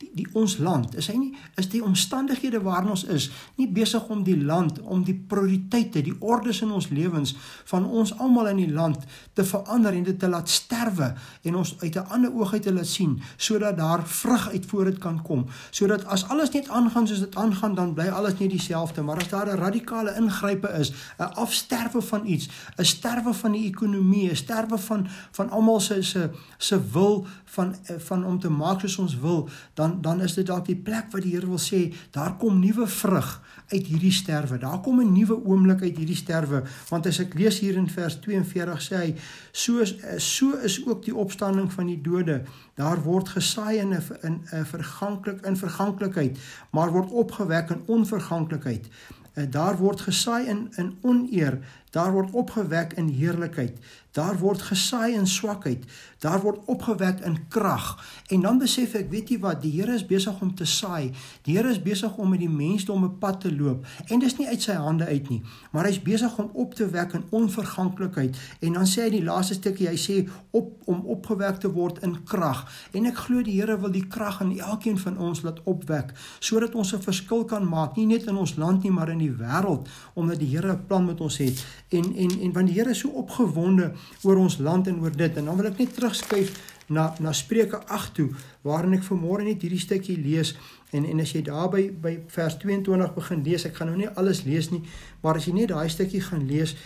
die, 0.00 0.10
die 0.14 0.26
ons 0.32 0.56
land 0.58 0.96
is 0.96 1.10
hy 1.12 1.16
nie 1.20 1.32
is 1.60 1.68
die 1.72 1.82
omstandighede 1.84 2.60
waarin 2.64 2.94
ons 2.96 3.04
is 3.04 3.30
nie 3.60 3.68
besig 3.68 4.08
om 4.08 4.24
die 4.24 4.38
land 4.38 4.80
om 4.80 5.04
die 5.04 5.14
prioriteite 5.14 6.02
die 6.02 6.16
ordes 6.20 6.62
in 6.64 6.72
ons 6.72 6.88
lewens 6.88 7.36
van 7.70 7.86
ons 7.86 8.14
almal 8.18 8.50
in 8.54 8.62
die 8.64 8.72
land 8.72 9.04
te 9.38 9.44
verander 9.44 9.96
en 9.96 10.06
dit 10.08 10.18
te 10.18 10.28
laat 10.28 10.48
sterwe 10.48 11.12
en 11.42 11.60
ons 11.62 11.74
uit 11.80 11.96
'n 11.96 12.06
ander 12.16 12.32
oog 12.32 12.52
uit 12.52 12.62
te 12.62 12.72
laat 12.72 12.86
sien 12.86 13.20
sodat 13.36 13.76
daar 13.76 14.06
vrug 14.06 14.48
uit 14.48 14.66
voor 14.66 14.84
dit 14.84 14.98
kan 14.98 15.22
kom. 15.22 15.46
Sodat 15.70 16.04
as 16.04 16.28
alles 16.28 16.50
net 16.50 16.68
aangaan 16.68 17.06
soos 17.06 17.18
dit 17.18 17.36
aangaan 17.36 17.74
dan 17.74 17.94
bly 17.94 18.08
alles 18.08 18.38
net 18.38 18.50
dieselfde. 18.50 19.02
Maar 19.02 19.16
as 19.16 19.28
daar 19.28 19.46
'n 19.46 19.58
radikale 19.58 20.16
ingrype 20.16 20.68
is 20.68 20.92
'n 21.18 21.32
afsterwe 21.34 22.02
van 22.02 22.26
iets 22.26 22.48
'n 22.76 22.84
sterwe 22.84 23.34
van 23.34 23.52
die 23.52 23.66
ekonomie 23.66 24.30
'n 24.30 24.36
sterwe 24.36 24.78
van 24.78 25.06
van 25.30 25.50
almal 25.50 25.80
se 25.80 26.02
se 26.02 26.30
se 26.58 26.90
wil 26.92 27.26
van 27.44 27.74
van 27.98 28.24
om 28.24 28.38
te 28.38 28.48
maak 28.48 28.80
soos 28.80 28.98
ons 28.98 29.18
wil 29.18 29.48
dan 29.74 29.89
dan 29.90 30.20
dan 30.20 30.28
is 30.28 30.34
dit 30.34 30.46
dalk 30.46 30.66
die 30.66 30.76
plek 30.76 31.10
wat 31.14 31.24
die 31.24 31.34
Here 31.34 31.48
wil 31.48 31.60
sê, 31.60 31.88
daar 32.12 32.36
kom 32.38 32.58
nuwe 32.60 32.86
vrug 32.86 33.28
uit 33.70 33.86
hierdie 33.86 34.12
sterwe. 34.12 34.58
Daar 34.58 34.80
kom 34.84 35.00
'n 35.00 35.12
nuwe 35.12 35.36
oomblik 35.44 35.82
uit 35.82 35.96
hierdie 35.96 36.16
sterwe, 36.16 36.62
want 36.88 37.06
as 37.06 37.20
ek 37.20 37.34
lees 37.34 37.60
hier 37.60 37.76
in 37.76 37.88
vers 37.88 38.18
42 38.20 38.80
sê 38.82 38.96
hy, 38.96 39.14
so 39.52 39.84
so 40.18 40.56
is 40.62 40.86
ook 40.86 41.04
die 41.04 41.14
opstanding 41.14 41.72
van 41.72 41.86
die 41.86 42.00
dode. 42.00 42.42
Daar 42.74 43.02
word 43.02 43.28
gesaai 43.28 43.78
in 43.78 43.94
'n 43.94 44.02
in 44.22 44.40
'n 44.52 44.64
verganklik 44.64 45.46
in 45.46 45.56
verganklikheid, 45.56 46.38
maar 46.72 46.90
word 46.90 47.10
opgewek 47.10 47.70
in 47.70 47.82
onverganklikheid. 47.86 48.88
Eh, 49.34 49.44
daar 49.50 49.76
word 49.76 50.00
gesaai 50.00 50.46
in 50.46 50.68
in 50.76 50.98
oneer, 51.00 51.58
daar 51.90 52.12
word 52.12 52.30
opgewek 52.32 52.92
in 52.92 53.08
heerlikheid. 53.08 53.78
Daar 54.10 54.38
word 54.38 54.62
gesaai 54.62 55.14
in 55.14 55.26
swakheid, 55.26 55.84
daar 56.18 56.40
word 56.42 56.58
opgewek 56.66 57.20
in 57.20 57.36
krag. 57.48 57.92
En 58.26 58.40
dan 58.42 58.58
besef 58.58 58.96
ek, 58.98 59.06
weet 59.10 59.28
jy 59.30 59.36
wat, 59.38 59.60
die 59.62 59.70
Here 59.70 59.94
is 59.94 60.02
besig 60.06 60.40
om 60.42 60.50
te 60.54 60.66
saai. 60.66 61.12
Die 61.46 61.54
Here 61.54 61.70
is 61.70 61.78
besig 61.82 62.16
om 62.18 62.32
met 62.34 62.42
die 62.42 62.50
mensdom 62.50 63.04
'n 63.04 63.18
pad 63.18 63.40
te 63.40 63.54
loop. 63.54 63.86
En 64.08 64.18
dis 64.18 64.36
nie 64.38 64.48
uit 64.48 64.62
sy 64.62 64.72
hande 64.72 65.06
uit 65.06 65.28
nie, 65.28 65.42
maar 65.70 65.84
hy's 65.84 66.02
besig 66.02 66.38
om 66.38 66.50
op 66.52 66.74
te 66.74 66.90
wek 66.90 67.12
in 67.12 67.24
onverganklikheid. 67.30 68.36
En 68.60 68.72
dan 68.72 68.86
sê 68.86 69.02
hy 69.02 69.10
die 69.10 69.24
laaste 69.24 69.54
stukkie, 69.54 69.88
hy 69.88 69.96
sê 69.96 70.28
op 70.50 70.82
om 70.84 71.06
opgewek 71.06 71.60
te 71.60 71.70
word 71.70 72.02
in 72.02 72.24
krag. 72.24 72.66
En 72.92 73.06
ek 73.06 73.16
glo 73.16 73.42
die 73.42 73.60
Here 73.60 73.78
wil 73.80 73.90
die 73.90 74.06
krag 74.06 74.40
in 74.40 74.58
elkeen 74.58 74.98
van 74.98 75.18
ons 75.18 75.42
laat 75.42 75.62
opwek 75.64 76.12
sodat 76.40 76.74
ons 76.74 76.92
'n 76.94 77.02
verskil 77.02 77.44
kan 77.44 77.68
maak, 77.68 77.96
nie 77.96 78.06
net 78.06 78.26
in 78.26 78.36
ons 78.36 78.56
land 78.56 78.82
nie, 78.82 78.90
maar 78.90 79.08
in 79.08 79.18
die 79.18 79.36
wêreld, 79.38 79.88
omdat 80.14 80.38
die 80.38 80.48
Here 80.48 80.72
'n 80.72 80.86
plan 80.86 81.04
met 81.04 81.20
ons 81.20 81.38
het. 81.38 81.64
En 81.90 82.12
en 82.14 82.34
en 82.40 82.52
want 82.52 82.70
die 82.70 82.76
Here 82.78 82.90
is 82.90 83.02
so 83.02 83.08
opgewonde 83.18 83.92
oor 84.22 84.36
ons 84.36 84.58
land 84.58 84.86
en 84.86 85.00
oor 85.02 85.16
dit. 85.16 85.36
En 85.36 85.44
dan 85.44 85.56
wil 85.56 85.70
ek 85.72 85.80
net 85.82 85.94
terugskuif 85.94 86.52
na 86.90 87.14
na 87.18 87.32
Spreuke 87.32 87.80
8 87.86 88.14
toe 88.14 88.28
waarin 88.66 88.94
ek 88.98 89.06
vanmôre 89.06 89.46
net 89.46 89.62
hierdie 89.62 89.82
stukkie 89.82 90.18
lees 90.18 90.54
en 90.94 91.06
en 91.06 91.22
as 91.22 91.34
jy 91.34 91.42
daarby 91.46 91.88
by 92.02 92.16
vers 92.34 92.56
22 92.62 93.12
begin 93.14 93.44
lees, 93.46 93.66
ek 93.66 93.78
gaan 93.78 93.92
nou 93.92 93.98
nie 93.98 94.10
alles 94.18 94.42
lees 94.46 94.70
nie, 94.70 94.82
maar 95.22 95.38
as 95.38 95.46
jy 95.46 95.54
net 95.54 95.70
daai 95.70 95.90
stukkie 95.90 96.22
gaan 96.24 96.46
lees 96.50 96.76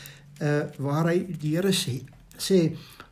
uh 0.42 0.66
waar 0.82 1.12
hy 1.12 1.20
die 1.40 1.54
Here 1.56 1.72
sê 1.72 2.00
sê 2.36 2.60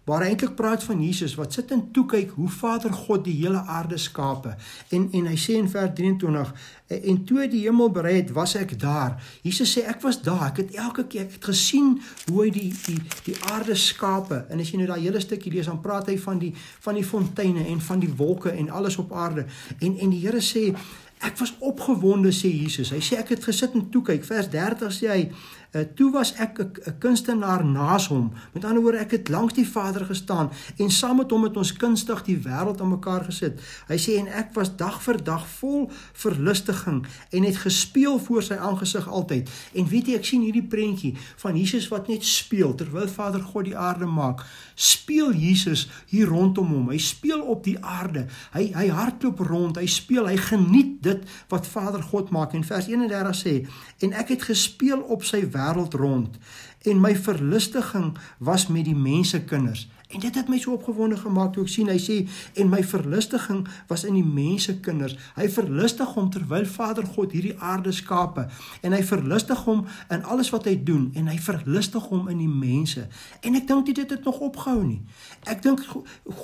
waar 0.05 0.25
hy 0.25 0.33
eintlik 0.33 0.55
praat 0.59 0.83
van 0.85 1.03
Jesus 1.03 1.35
wat 1.39 1.55
sit 1.55 1.71
en 1.75 1.85
toe 1.95 2.05
kyk 2.11 2.33
hoe 2.35 2.49
Vader 2.51 2.93
God 2.93 3.25
die 3.25 3.37
hele 3.39 3.61
aarde 3.71 3.99
skape. 3.99 4.57
En 4.91 5.09
en 5.13 5.29
hy 5.31 5.37
sê 5.39 5.59
in 5.61 5.69
vers 5.71 5.93
23 5.95 6.55
en 6.93 7.21
toe 7.25 7.47
die 7.49 7.63
hemel 7.65 7.91
berei 7.95 8.17
het 8.19 8.33
was 8.37 8.57
ek 8.59 8.75
daar. 8.81 9.15
Jesus 9.47 9.71
sê 9.77 9.85
ek 9.89 10.03
was 10.03 10.21
daar. 10.23 10.49
Ek 10.51 10.63
het 10.65 10.75
elke 10.75 11.07
keer 11.07 11.29
ek 11.29 11.39
het 11.39 11.49
gesien 11.53 11.95
hoe 12.27 12.43
hy 12.43 12.51
die 12.51 12.69
die 12.89 12.99
die 13.29 13.37
aarde 13.53 13.77
skape. 13.79 14.43
En 14.51 14.61
as 14.61 14.73
jy 14.73 14.83
nou 14.83 14.91
daai 14.91 15.07
hele 15.07 15.23
stukkie 15.23 15.53
lees 15.55 15.71
dan 15.71 15.81
praat 15.85 16.11
hy 16.11 16.19
van 16.19 16.43
die 16.43 16.53
van 16.57 16.99
die 16.99 17.07
fonteine 17.07 17.69
en 17.71 17.81
van 17.81 18.03
die 18.03 18.13
wolke 18.17 18.51
en 18.51 18.71
alles 18.71 18.99
op 18.99 19.15
aarde. 19.15 19.47
En 19.79 19.97
en 19.99 20.11
die 20.11 20.21
Here 20.23 20.43
sê 20.43 20.71
ek 21.23 21.39
was 21.39 21.55
opgewonde 21.63 22.33
sê 22.35 22.51
Jesus. 22.51 22.91
Hy 22.91 23.01
sê 23.03 23.19
ek 23.23 23.37
het 23.37 23.45
gesit 23.47 23.77
en 23.79 23.87
toe 23.95 24.03
kyk 24.11 24.27
vers 24.27 24.51
30 24.51 24.95
sê 24.97 25.11
hy 25.13 25.21
Uh, 25.73 25.81
toe 25.95 26.11
was 26.13 26.35
ek 26.35 26.59
'n 26.61 26.99
kunstenaar 26.99 27.65
naas 27.65 28.07
hom. 28.07 28.33
Met 28.53 28.65
ander 28.65 28.83
woorde, 28.83 28.99
ek 28.99 29.11
het 29.11 29.29
langs 29.29 29.55
die 29.55 29.69
Vader 29.69 30.05
gestaan 30.05 30.51
en 30.77 30.91
saam 30.91 31.17
met 31.17 31.31
hom 31.31 31.43
het 31.43 31.57
ons 31.57 31.73
kunstig 31.73 32.23
die 32.23 32.37
wêreld 32.37 32.81
aan 32.81 32.89
mekaar 32.89 33.25
gesit. 33.25 33.61
Hy 33.89 33.97
sê 33.97 34.19
en 34.19 34.27
ek 34.27 34.53
was 34.53 34.77
dag 34.77 35.03
vir 35.03 35.25
dag 35.25 35.47
vol 35.49 35.91
verlustiging 36.13 37.07
en 37.31 37.43
het 37.43 37.57
gespeel 37.57 38.19
voor 38.19 38.43
sy 38.43 38.55
aangesig 38.55 39.09
altyd. 39.09 39.51
En 39.73 39.89
weet 39.89 40.07
jy, 40.07 40.15
ek 40.15 40.25
sien 40.25 40.43
hierdie 40.43 40.69
prentjie 40.69 41.17
van 41.37 41.57
Jesus 41.57 41.89
wat 41.89 42.09
net 42.09 42.25
speel 42.25 42.75
terwyl 42.75 43.09
Vader 43.09 43.43
God 43.43 43.65
die 43.65 43.77
aarde 43.77 44.07
maak. 44.07 44.45
Speel 44.75 45.33
Jesus 45.33 45.89
hier 46.07 46.27
rondom 46.27 46.67
hom. 46.67 46.89
Hy 46.89 46.99
speel 46.99 47.41
op 47.41 47.65
die 47.65 47.79
aarde. 47.81 48.27
Hy 48.53 48.73
hy 48.75 48.89
hardloop 48.89 49.39
rond. 49.39 49.77
Hy 49.77 49.87
speel. 49.87 50.27
Hy 50.27 50.37
geniet 50.37 51.03
dit 51.03 51.25
wat 51.49 51.67
Vader 51.67 52.03
God 52.03 52.31
maak. 52.31 52.53
En 52.53 52.65
vers 52.65 52.87
31 52.87 53.37
sê 53.37 53.67
en 53.99 54.13
ek 54.13 54.29
het 54.29 54.43
gespeel 54.43 55.01
op 55.01 55.25
sy 55.25 55.41
wêreld 55.47 55.62
rond. 55.95 56.37
En 56.83 57.01
my 57.01 57.17
verlustiging 57.17 58.17
was 58.39 58.67
met 58.67 58.85
die 58.85 58.97
mense 58.97 59.45
kinders 59.45 59.89
En 60.13 60.21
dit 60.21 60.35
het 60.35 60.49
my 60.49 60.59
so 60.59 60.73
opgewonde 60.77 61.17
gemaak 61.17 61.53
toe 61.55 61.65
ek 61.65 61.73
sien 61.73 61.89
hy 61.89 61.99
sê 62.01 62.19
en 62.61 62.69
my 62.73 62.83
verlustiging 62.85 63.65
was 63.89 64.05
in 64.09 64.19
die 64.19 64.27
mense 64.27 64.75
kinders. 64.85 65.17
Hy 65.37 65.49
verlustig 65.53 66.13
hom 66.17 66.31
terwyl 66.33 66.67
Vader 66.69 67.07
God 67.15 67.33
hierdie 67.33 67.55
aarde 67.59 67.93
skape 67.97 68.47
en 68.83 68.93
hy 68.97 69.03
verlustig 69.07 69.65
hom 69.65 69.87
in 70.13 70.25
alles 70.29 70.53
wat 70.53 70.69
hy 70.69 70.77
doen 70.85 71.11
en 71.19 71.31
hy 71.33 71.39
verlustig 71.41 72.11
hom 72.13 72.29
in 72.33 72.43
die 72.43 72.51
mense. 72.51 73.07
En 73.41 73.57
ek 73.59 73.69
dink 73.69 73.89
dit 73.93 74.11
het 74.11 74.25
nog 74.25 74.41
opgehou 74.45 74.83
nie. 74.85 75.01
Ek 75.49 75.63
dink 75.65 75.83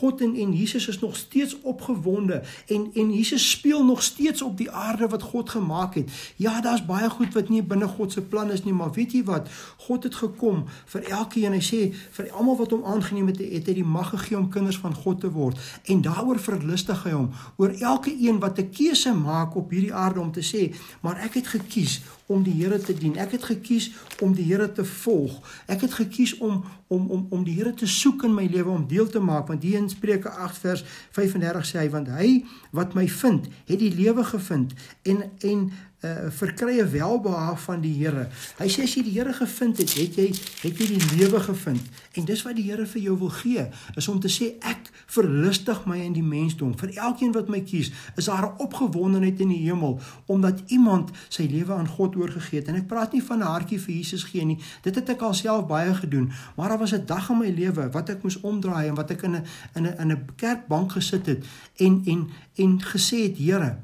God 0.01 0.23
en 0.25 0.35
en 0.39 0.55
Jesus 0.57 0.89
is 0.89 1.01
nog 1.01 1.17
steeds 1.17 1.57
opgewonde 1.63 2.43
en 2.67 2.89
en 2.95 3.13
Jesus 3.15 3.51
speel 3.51 3.85
nog 3.85 4.03
steeds 4.03 4.43
op 4.43 4.57
die 4.57 4.71
aarde 4.71 5.09
wat 5.09 5.23
God 5.23 5.51
gemaak 5.51 5.95
het. 5.95 6.11
Ja, 6.37 6.61
daar's 6.61 6.85
baie 6.87 7.11
goed 7.11 7.35
wat 7.35 7.49
nie 7.49 7.63
binne 7.63 7.89
God 7.89 8.13
se 8.13 8.23
plan 8.23 8.51
is 8.51 8.65
nie, 8.65 8.73
maar 8.73 8.93
weet 8.93 9.13
jy 9.13 9.25
wat? 9.25 9.49
God 9.77 10.03
het 10.03 10.15
gekom 10.15 10.65
vir 10.87 11.09
elkeen. 11.11 11.53
Hy 11.53 11.63
sê 11.65 11.81
vir 12.17 12.31
almal 12.33 12.59
wat 12.61 12.75
hom 12.75 12.85
aangeneem 12.85 13.31
het, 13.33 13.41
het 13.59 13.71
hy 13.71 13.79
die 13.81 13.89
mag 13.97 14.13
gegee 14.15 14.39
om 14.39 14.49
kinders 14.53 14.79
van 14.83 14.95
God 14.95 15.21
te 15.21 15.31
word 15.35 15.59
en 15.93 16.03
daaroor 16.07 16.41
verlustig 16.43 17.03
hy 17.05 17.15
hom 17.17 17.31
oor 17.57 17.75
elke 17.79 18.15
een 18.15 18.39
wat 18.43 18.59
'n 18.59 18.71
keuse 18.71 19.15
maak 19.15 19.57
op 19.57 19.71
hierdie 19.71 19.95
aarde 19.95 20.21
om 20.21 20.33
te 20.33 20.45
sê 20.53 20.75
maar 21.03 21.21
ek 21.27 21.35
het 21.43 21.47
gekies 21.57 22.01
om 22.29 22.43
die 22.45 22.55
Here 22.61 22.79
te 22.79 22.95
dien 22.95 23.17
ek 23.17 23.37
het 23.37 23.49
gekies 23.51 23.91
om 24.25 24.35
die 24.37 24.47
Here 24.49 24.69
te 24.73 24.85
volg 24.85 25.41
ek 25.67 25.87
het 25.87 25.99
gekies 26.01 26.37
om 26.39 26.63
om 26.89 27.11
om 27.11 27.27
om 27.31 27.45
die 27.45 27.57
Here 27.59 27.75
te 27.75 27.89
soek 27.89 28.25
in 28.29 28.37
my 28.37 28.47
lewe 28.53 28.71
om 28.71 28.87
deel 28.89 29.09
te 29.09 29.21
maak 29.21 29.49
want 29.49 29.65
hier 29.67 29.81
in 29.81 29.91
Spreuke 29.93 30.31
8 30.31 30.63
vers 30.65 30.85
35 31.17 31.69
sê 31.71 31.83
hy 31.83 31.91
want 31.97 32.13
hy 32.19 32.31
wat 32.77 32.97
my 32.99 33.09
vind 33.09 33.49
het 33.69 33.79
die 33.81 33.95
lewe 33.97 34.25
gevind 34.25 34.77
en 35.03 35.25
en 35.41 35.69
uh, 36.01 36.11
verkry 36.31 36.81
'n 36.81 36.91
welbehaag 36.91 37.61
van 37.63 37.81
die 37.81 38.05
Here. 38.05 38.29
Hy 38.59 38.69
sê 38.69 38.83
as 38.83 38.95
jy 38.95 39.03
die 39.03 39.17
Here 39.19 39.33
gevind 39.33 39.79
het, 39.79 39.95
het 39.95 40.15
jy 40.15 40.29
het 40.63 40.79
jy 40.79 40.87
die 40.87 41.17
lewe 41.17 41.41
gevind. 41.41 41.83
En 42.13 42.25
dis 42.25 42.43
wat 42.43 42.57
die 42.57 42.71
Here 42.71 42.87
vir 42.87 43.03
jou 43.03 43.19
wil 43.19 43.29
gee, 43.29 43.67
is 43.97 44.09
om 44.09 44.21
te 44.21 44.29
sê 44.29 44.55
ek 44.61 44.91
verlustig 45.07 45.87
my 45.87 45.99
in 45.99 46.13
die 46.13 46.23
mensdom. 46.23 46.79
Vir 46.79 46.95
elkeen 46.95 47.33
wat 47.33 47.49
my 47.49 47.61
kies, 47.61 47.91
is 48.17 48.25
daar 48.25 48.47
'n 48.47 48.59
opgewondenheid 48.59 49.41
in 49.41 49.49
die 49.49 49.65
hemel 49.67 50.01
omdat 50.27 50.63
iemand 50.67 51.11
sy 51.29 51.49
lewe 51.51 51.73
aan 51.73 51.89
God 51.89 52.15
oorgegee 52.19 52.61
het. 52.61 52.69
En 52.69 52.75
ek 52.81 52.87
praat 52.87 53.13
nie 53.13 53.23
van 53.23 53.39
'n 53.39 53.51
hartjie 53.53 53.81
vir 53.81 53.95
Jesus 53.95 54.25
gee 54.25 54.45
nie. 54.45 54.59
Dit 54.83 54.95
het 54.95 55.09
ek 55.09 55.21
alself 55.21 55.67
baie 55.67 55.95
gedoen, 55.95 56.33
maar 56.57 56.69
daar 56.69 56.79
was 56.79 56.93
'n 56.93 57.07
dag 57.07 57.31
in 57.31 57.39
my 57.39 57.51
lewe 57.51 57.91
wat 57.91 58.09
ek 58.09 58.23
moes 58.23 58.41
omdraai 58.41 58.89
en 58.89 58.95
wat 58.95 59.11
ek 59.11 59.23
in 59.23 59.35
'n 59.37 59.45
in 59.75 59.87
'n 59.87 59.95
in 60.01 60.13
'n 60.13 60.25
kerkbank 60.37 60.93
gesit 60.93 61.27
het 61.27 61.47
en 61.77 62.03
en 62.05 62.29
en 62.55 62.83
gesê 62.83 63.17
het, 63.23 63.37
Here, 63.39 63.79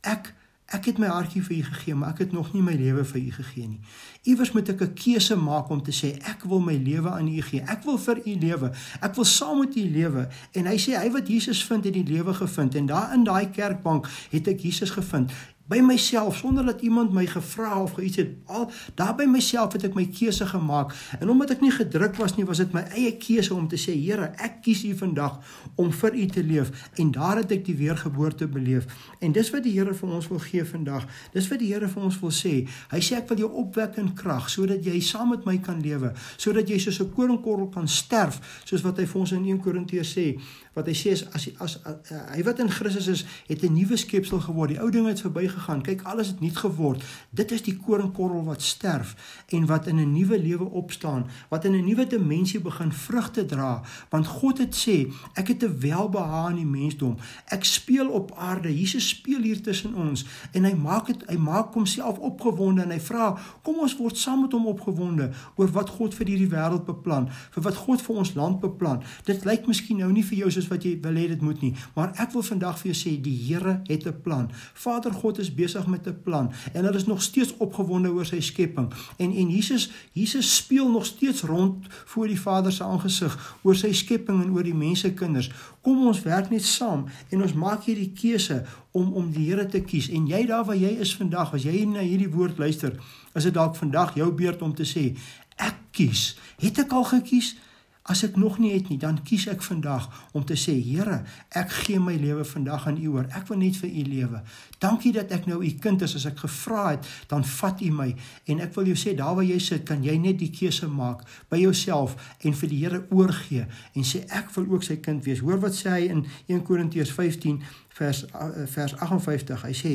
ek 0.00 0.34
Ek 0.72 0.88
het 0.88 0.98
my 0.98 1.10
hartjie 1.12 1.42
vir 1.44 1.58
U 1.58 1.62
gegee, 1.68 1.94
maar 1.94 2.14
ek 2.14 2.22
het 2.24 2.32
nog 2.32 2.48
nie 2.54 2.62
my 2.64 2.72
lewe 2.78 3.04
vir 3.04 3.20
U 3.20 3.32
gegee 3.36 3.66
nie. 3.68 3.80
Iewers 4.24 4.54
moet 4.56 4.68
ek 4.72 4.80
'n 4.82 4.94
keuse 4.94 5.36
maak 5.36 5.68
om 5.70 5.82
te 5.82 5.92
sê 5.92 6.16
ek 6.24 6.44
wil 6.48 6.60
my 6.60 6.74
lewe 6.74 7.10
aan 7.10 7.28
U 7.28 7.42
gee. 7.42 7.60
Ek 7.60 7.84
wil 7.84 7.98
vir 7.98 8.18
U 8.24 8.34
lewe. 8.40 8.72
Ek 9.00 9.14
wil 9.14 9.24
saam 9.24 9.58
met 9.58 9.76
U 9.76 9.84
lewe. 9.90 10.28
En 10.52 10.66
hy 10.66 10.76
sê 10.78 10.96
hy 10.96 11.10
wat 11.10 11.28
Jesus 11.28 11.64
vind 11.64 11.84
het 11.84 11.92
die 11.92 12.06
lewe 12.06 12.34
gevind 12.34 12.74
en 12.74 12.86
daar 12.86 13.14
in 13.14 13.24
daai 13.24 13.50
kerkbank 13.50 14.08
het 14.30 14.48
ek 14.48 14.60
Jesus 14.60 14.90
gevind 14.90 15.32
by 15.68 15.80
myself 15.80 16.36
sonder 16.36 16.64
dat 16.66 16.80
iemand 16.80 17.12
my 17.12 17.26
gevra 17.26 17.82
of 17.82 17.96
iets 17.98 18.16
het 18.16 18.34
al 18.46 18.70
daar 18.94 19.14
by 19.16 19.24
myself 19.24 19.72
het 19.72 19.86
ek 19.88 19.94
my 19.94 20.04
keuse 20.06 20.46
gemaak. 20.46 20.92
En 21.20 21.30
omdat 21.32 21.54
ek 21.56 21.60
nie 21.64 21.72
gedruk 21.72 22.18
was 22.20 22.36
nie 22.36 22.44
was 22.44 22.60
dit 22.60 22.72
my 22.76 22.84
eie 22.92 23.14
keuse 23.16 23.54
om 23.54 23.68
te 23.68 23.80
sê 23.80 23.94
Here 23.94 24.32
ek 24.36 24.60
kies 24.66 24.84
U 24.84 24.92
vandag 24.98 25.40
om 25.80 25.92
vir 25.92 26.14
U 26.14 26.26
te 26.26 26.44
leef. 26.44 26.90
En 27.00 27.10
daar 27.14 27.40
het 27.40 27.52
ek 27.56 27.64
die 27.64 27.76
weergeboorte 27.76 28.48
beleef. 28.48 28.84
En 29.20 29.32
dis 29.32 29.50
wat 29.50 29.64
die 29.64 29.72
Here 29.72 29.94
vir 29.94 30.10
ons 30.10 30.28
wil 30.28 30.42
gee 30.44 30.64
vandag. 30.64 31.06
Dis 31.32 31.48
wat 31.48 31.62
die 31.62 31.72
Here 31.72 31.88
vir 31.88 32.02
ons 32.02 32.20
wil 32.20 32.34
sê. 32.34 32.54
Hy 32.92 33.00
sê 33.00 33.16
ek 33.22 33.32
wil 33.32 33.44
jou 33.46 33.50
opwek 33.64 33.96
in 34.02 34.12
krag 34.18 34.50
sodat 34.52 34.84
jy 34.84 35.00
saam 35.00 35.32
met 35.32 35.46
my 35.48 35.56
kan 35.64 35.80
lewe 35.82 36.12
sodat 36.36 36.68
jy 36.68 36.78
soos 36.78 37.00
'n 37.00 37.12
koringkorrel 37.14 37.68
kan 37.68 37.88
sterf 37.88 38.40
soos 38.64 38.82
wat 38.82 38.98
hy 38.98 39.06
vir 39.06 39.20
ons 39.20 39.32
in 39.32 39.44
1 39.44 39.60
Korintiërs 39.64 40.12
sê 40.16 40.26
wat 40.74 40.86
hy 40.86 40.94
sê 40.94 41.14
is 41.14 41.24
as, 41.34 41.48
as, 41.58 41.76
as, 41.86 42.00
as 42.10 42.34
hy 42.34 42.42
wat 42.46 42.58
in 42.62 42.70
Christus 42.70 43.06
is, 43.10 43.24
het 43.46 43.62
'n 43.62 43.72
nuwe 43.72 43.96
skepsel 43.96 44.40
geword. 44.40 44.74
Die 44.74 44.80
ou 44.80 44.90
dinge 44.90 45.08
het 45.08 45.20
verbygegaan. 45.20 45.82
Kyk, 45.82 46.02
alles 46.02 46.26
het 46.26 46.40
nuut 46.40 46.56
geword. 46.56 47.02
Dit 47.30 47.52
is 47.52 47.62
die 47.62 47.76
koringkorrel 47.76 48.44
wat 48.44 48.62
sterf 48.62 49.14
en 49.48 49.66
wat 49.66 49.86
in 49.86 50.00
'n 50.00 50.12
nuwe 50.12 50.38
lewe 50.38 50.64
opstaan, 50.64 51.26
wat 51.48 51.64
in 51.64 51.74
'n 51.74 51.84
nuwe 51.84 52.06
dimensie 52.06 52.60
begin 52.60 52.92
vrugte 52.92 53.46
dra, 53.46 53.82
want 54.10 54.26
God 54.26 54.58
het 54.58 54.74
sê, 54.74 55.12
ek 55.34 55.48
het 55.48 55.62
'n 55.62 55.78
welbehae 55.80 56.50
in 56.50 56.56
die 56.56 56.66
mensdom. 56.66 57.16
Ek 57.46 57.64
speel 57.64 58.08
op 58.08 58.32
aarde. 58.36 58.78
Jesus 58.78 59.08
speel 59.08 59.42
hier 59.42 59.62
tussen 59.62 59.94
ons 59.94 60.26
en 60.52 60.64
hy 60.64 60.74
maak 60.74 61.06
dit 61.06 61.22
hy 61.28 61.36
maak 61.36 61.74
homself 61.74 62.18
opgewonde 62.18 62.82
en 62.82 62.90
hy 62.90 63.00
vra, 63.00 63.38
kom 63.62 63.78
ons 63.78 63.96
word 63.96 64.16
saam 64.16 64.40
met 64.40 64.52
hom 64.52 64.66
opgewonde 64.66 65.30
oor 65.56 65.70
wat 65.72 65.90
God 65.90 66.14
vir 66.14 66.26
hierdie 66.26 66.50
wêreld 66.50 66.84
beplan, 66.84 67.28
vir 67.50 67.62
wat 67.62 67.76
God 67.76 68.02
vir 68.02 68.16
ons 68.16 68.34
land 68.34 68.60
beplan. 68.60 69.02
Dit 69.24 69.44
lyk 69.44 69.66
miskien 69.66 69.98
nou 69.98 70.12
nie 70.12 70.24
vir 70.24 70.38
jou 70.38 70.50
so 70.50 70.63
soos 70.64 70.72
wat 70.72 70.84
jy 70.84 70.96
wil 71.04 71.18
hê 71.18 71.28
dit 71.30 71.42
moet 71.44 71.60
nie. 71.62 71.72
Maar 71.94 72.14
ek 72.22 72.32
wil 72.34 72.44
vandag 72.44 72.78
vir 72.80 72.90
jou 72.92 72.96
sê 72.98 73.14
die 73.22 73.34
Here 73.44 73.80
het 73.88 74.06
'n 74.06 74.20
plan. 74.22 74.50
Vader 74.74 75.12
God 75.12 75.38
is 75.38 75.54
besig 75.54 75.86
met 75.86 76.06
'n 76.06 76.22
plan 76.24 76.52
en 76.72 76.84
hulle 76.84 76.96
is 76.96 77.06
nog 77.06 77.22
steeds 77.22 77.54
opgewonde 77.58 78.08
oor 78.08 78.24
sy 78.24 78.40
skepping. 78.40 78.92
En 79.18 79.30
en 79.32 79.50
Jesus 79.50 79.90
Jesus 80.12 80.56
speel 80.56 80.90
nog 80.90 81.06
steeds 81.06 81.42
rond 81.42 81.86
voor 82.04 82.26
die 82.26 82.40
Vader 82.40 82.72
se 82.72 82.84
aangesig 82.84 83.58
oor 83.62 83.74
sy 83.74 83.92
skepping 83.92 84.42
en 84.42 84.50
oor 84.50 84.62
die 84.62 84.74
mense 84.74 85.12
kinders. 85.12 85.50
Kom 85.82 86.06
ons 86.06 86.22
werk 86.22 86.50
net 86.50 86.64
saam 86.64 87.06
en 87.30 87.42
ons 87.42 87.52
maak 87.52 87.84
hierdie 87.84 88.12
keuse 88.12 88.64
om 88.92 89.12
om 89.12 89.30
die 89.30 89.50
Here 89.50 89.66
te 89.66 89.80
kies. 89.80 90.08
En 90.08 90.26
jy 90.26 90.46
daar 90.46 90.64
waar 90.64 90.76
jy 90.76 90.96
is 91.00 91.16
vandag, 91.16 91.54
as 91.54 91.62
jy 91.62 91.84
na 91.84 92.00
hierdie 92.00 92.30
woord 92.30 92.58
luister, 92.58 92.92
is 93.34 93.42
dit 93.42 93.54
dalk 93.54 93.76
vandag 93.76 94.14
jou 94.14 94.32
beurt 94.32 94.62
om 94.62 94.74
te 94.74 94.84
sê 94.84 95.16
ek 95.56 95.74
kies. 95.90 96.36
Het 96.58 96.78
ek 96.78 96.92
al 96.92 97.04
gekies? 97.04 97.56
As 98.04 98.20
ek 98.26 98.34
nog 98.36 98.58
nie 98.60 98.74
het 98.74 98.90
nie, 98.92 98.98
dan 99.00 99.22
kies 99.24 99.46
ek 99.48 99.62
vandag 99.64 100.10
om 100.36 100.42
te 100.44 100.58
sê, 100.60 100.74
Here, 100.76 101.22
ek 101.56 101.70
gee 101.72 102.00
my 102.02 102.18
lewe 102.20 102.44
vandag 102.44 102.84
aan 102.90 102.98
U 103.00 103.14
oor. 103.14 103.30
Ek 103.32 103.48
wil 103.48 103.62
net 103.62 103.78
vir 103.80 103.88
U 103.88 104.02
lewe. 104.10 104.40
Dankie 104.82 105.14
dat 105.16 105.32
ek 105.32 105.46
nou 105.48 105.62
U 105.64 105.70
kind 105.80 106.04
is. 106.04 106.12
As 106.18 106.26
ek 106.28 106.42
gevra 106.42 106.82
het, 106.90 107.08
dan 107.30 107.46
vat 107.48 107.80
U 107.80 107.88
my. 107.96 108.10
En 108.52 108.60
ek 108.60 108.74
wil 108.76 108.90
jou 108.92 108.98
sê, 109.00 109.14
daar 109.16 109.32
waar 109.38 109.48
jy 109.48 109.56
sit, 109.56 109.86
kan 109.88 110.04
jy 110.04 110.18
net 110.20 110.36
die 110.42 110.50
keuse 110.52 110.84
maak 110.92 111.24
by 111.48 111.62
jouself 111.62 112.18
en 112.44 112.52
vir 112.60 112.72
die 112.74 112.82
Here 112.84 113.00
oorgee 113.08 113.64
en 113.94 114.04
sê 114.04 114.20
ek 114.28 114.52
wil 114.58 114.68
ook 114.74 114.84
sy 114.84 114.98
kind 115.00 115.24
wees. 115.24 115.40
Hoor 115.40 115.62
wat 115.62 115.72
sê 115.78 115.94
hy 115.94 116.10
in 116.12 116.26
1 116.52 116.60
Korintiërs 116.68 117.14
15 117.16 117.62
vers 117.96 118.24
eh, 118.26 118.66
vers 118.74 118.96
58. 119.00 119.64
Hy 119.64 119.74
sê 119.78 119.94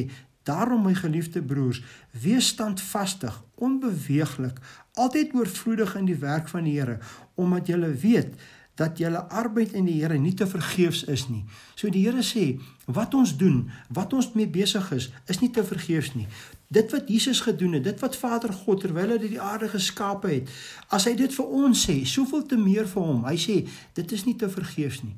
Daarom 0.49 0.87
my 0.87 0.95
geliefde 0.97 1.41
broers, 1.45 1.83
wees 2.23 2.47
standvastig, 2.55 3.35
onbeweeglik, 3.55 4.57
altyd 4.97 5.35
oorvloedig 5.37 5.95
in 5.95 6.07
die 6.09 6.17
werk 6.17 6.49
van 6.49 6.65
die 6.65 6.79
Here, 6.79 6.97
omdat 7.37 7.69
julle 7.69 7.93
weet 7.93 8.33
dat 8.79 8.97
julle 8.97 9.21
arbeid 9.29 9.75
in 9.75 9.85
die 9.85 9.99
Here 9.99 10.17
nie 10.17 10.33
te 10.33 10.47
vergeefs 10.47 11.03
is 11.11 11.27
nie. 11.29 11.43
So 11.75 11.91
die 11.91 12.05
Here 12.07 12.23
sê, 12.25 12.45
wat 12.87 13.13
ons 13.13 13.35
doen, 13.37 13.67
wat 13.93 14.15
ons 14.15 14.31
mee 14.33 14.49
besig 14.49 14.87
is, 14.95 15.09
is 15.29 15.41
nie 15.43 15.51
te 15.53 15.65
vergeefs 15.67 16.15
nie. 16.15 16.27
Dit 16.71 16.93
wat 16.95 17.09
Jesus 17.11 17.41
gedoen 17.45 17.77
het, 17.77 17.83
dit 17.83 18.01
wat 18.01 18.17
Vader 18.17 18.53
God 18.53 18.81
terwyl 18.85 19.15
hy 19.15 19.21
die 19.21 19.41
aarde 19.41 19.69
geskape 19.69 20.31
het, 20.31 20.51
as 20.93 21.05
hy 21.09 21.15
dit 21.19 21.33
vir 21.35 21.55
ons 21.63 21.85
sê, 21.89 21.99
soveel 22.07 22.45
te 22.47 22.57
meer 22.57 22.87
vir 22.89 23.09
hom. 23.11 23.25
Hy 23.27 23.37
sê, 23.41 23.57
dit 23.97 24.17
is 24.17 24.25
nie 24.25 24.37
te 24.39 24.49
vergeefs 24.49 25.03
nie. 25.05 25.17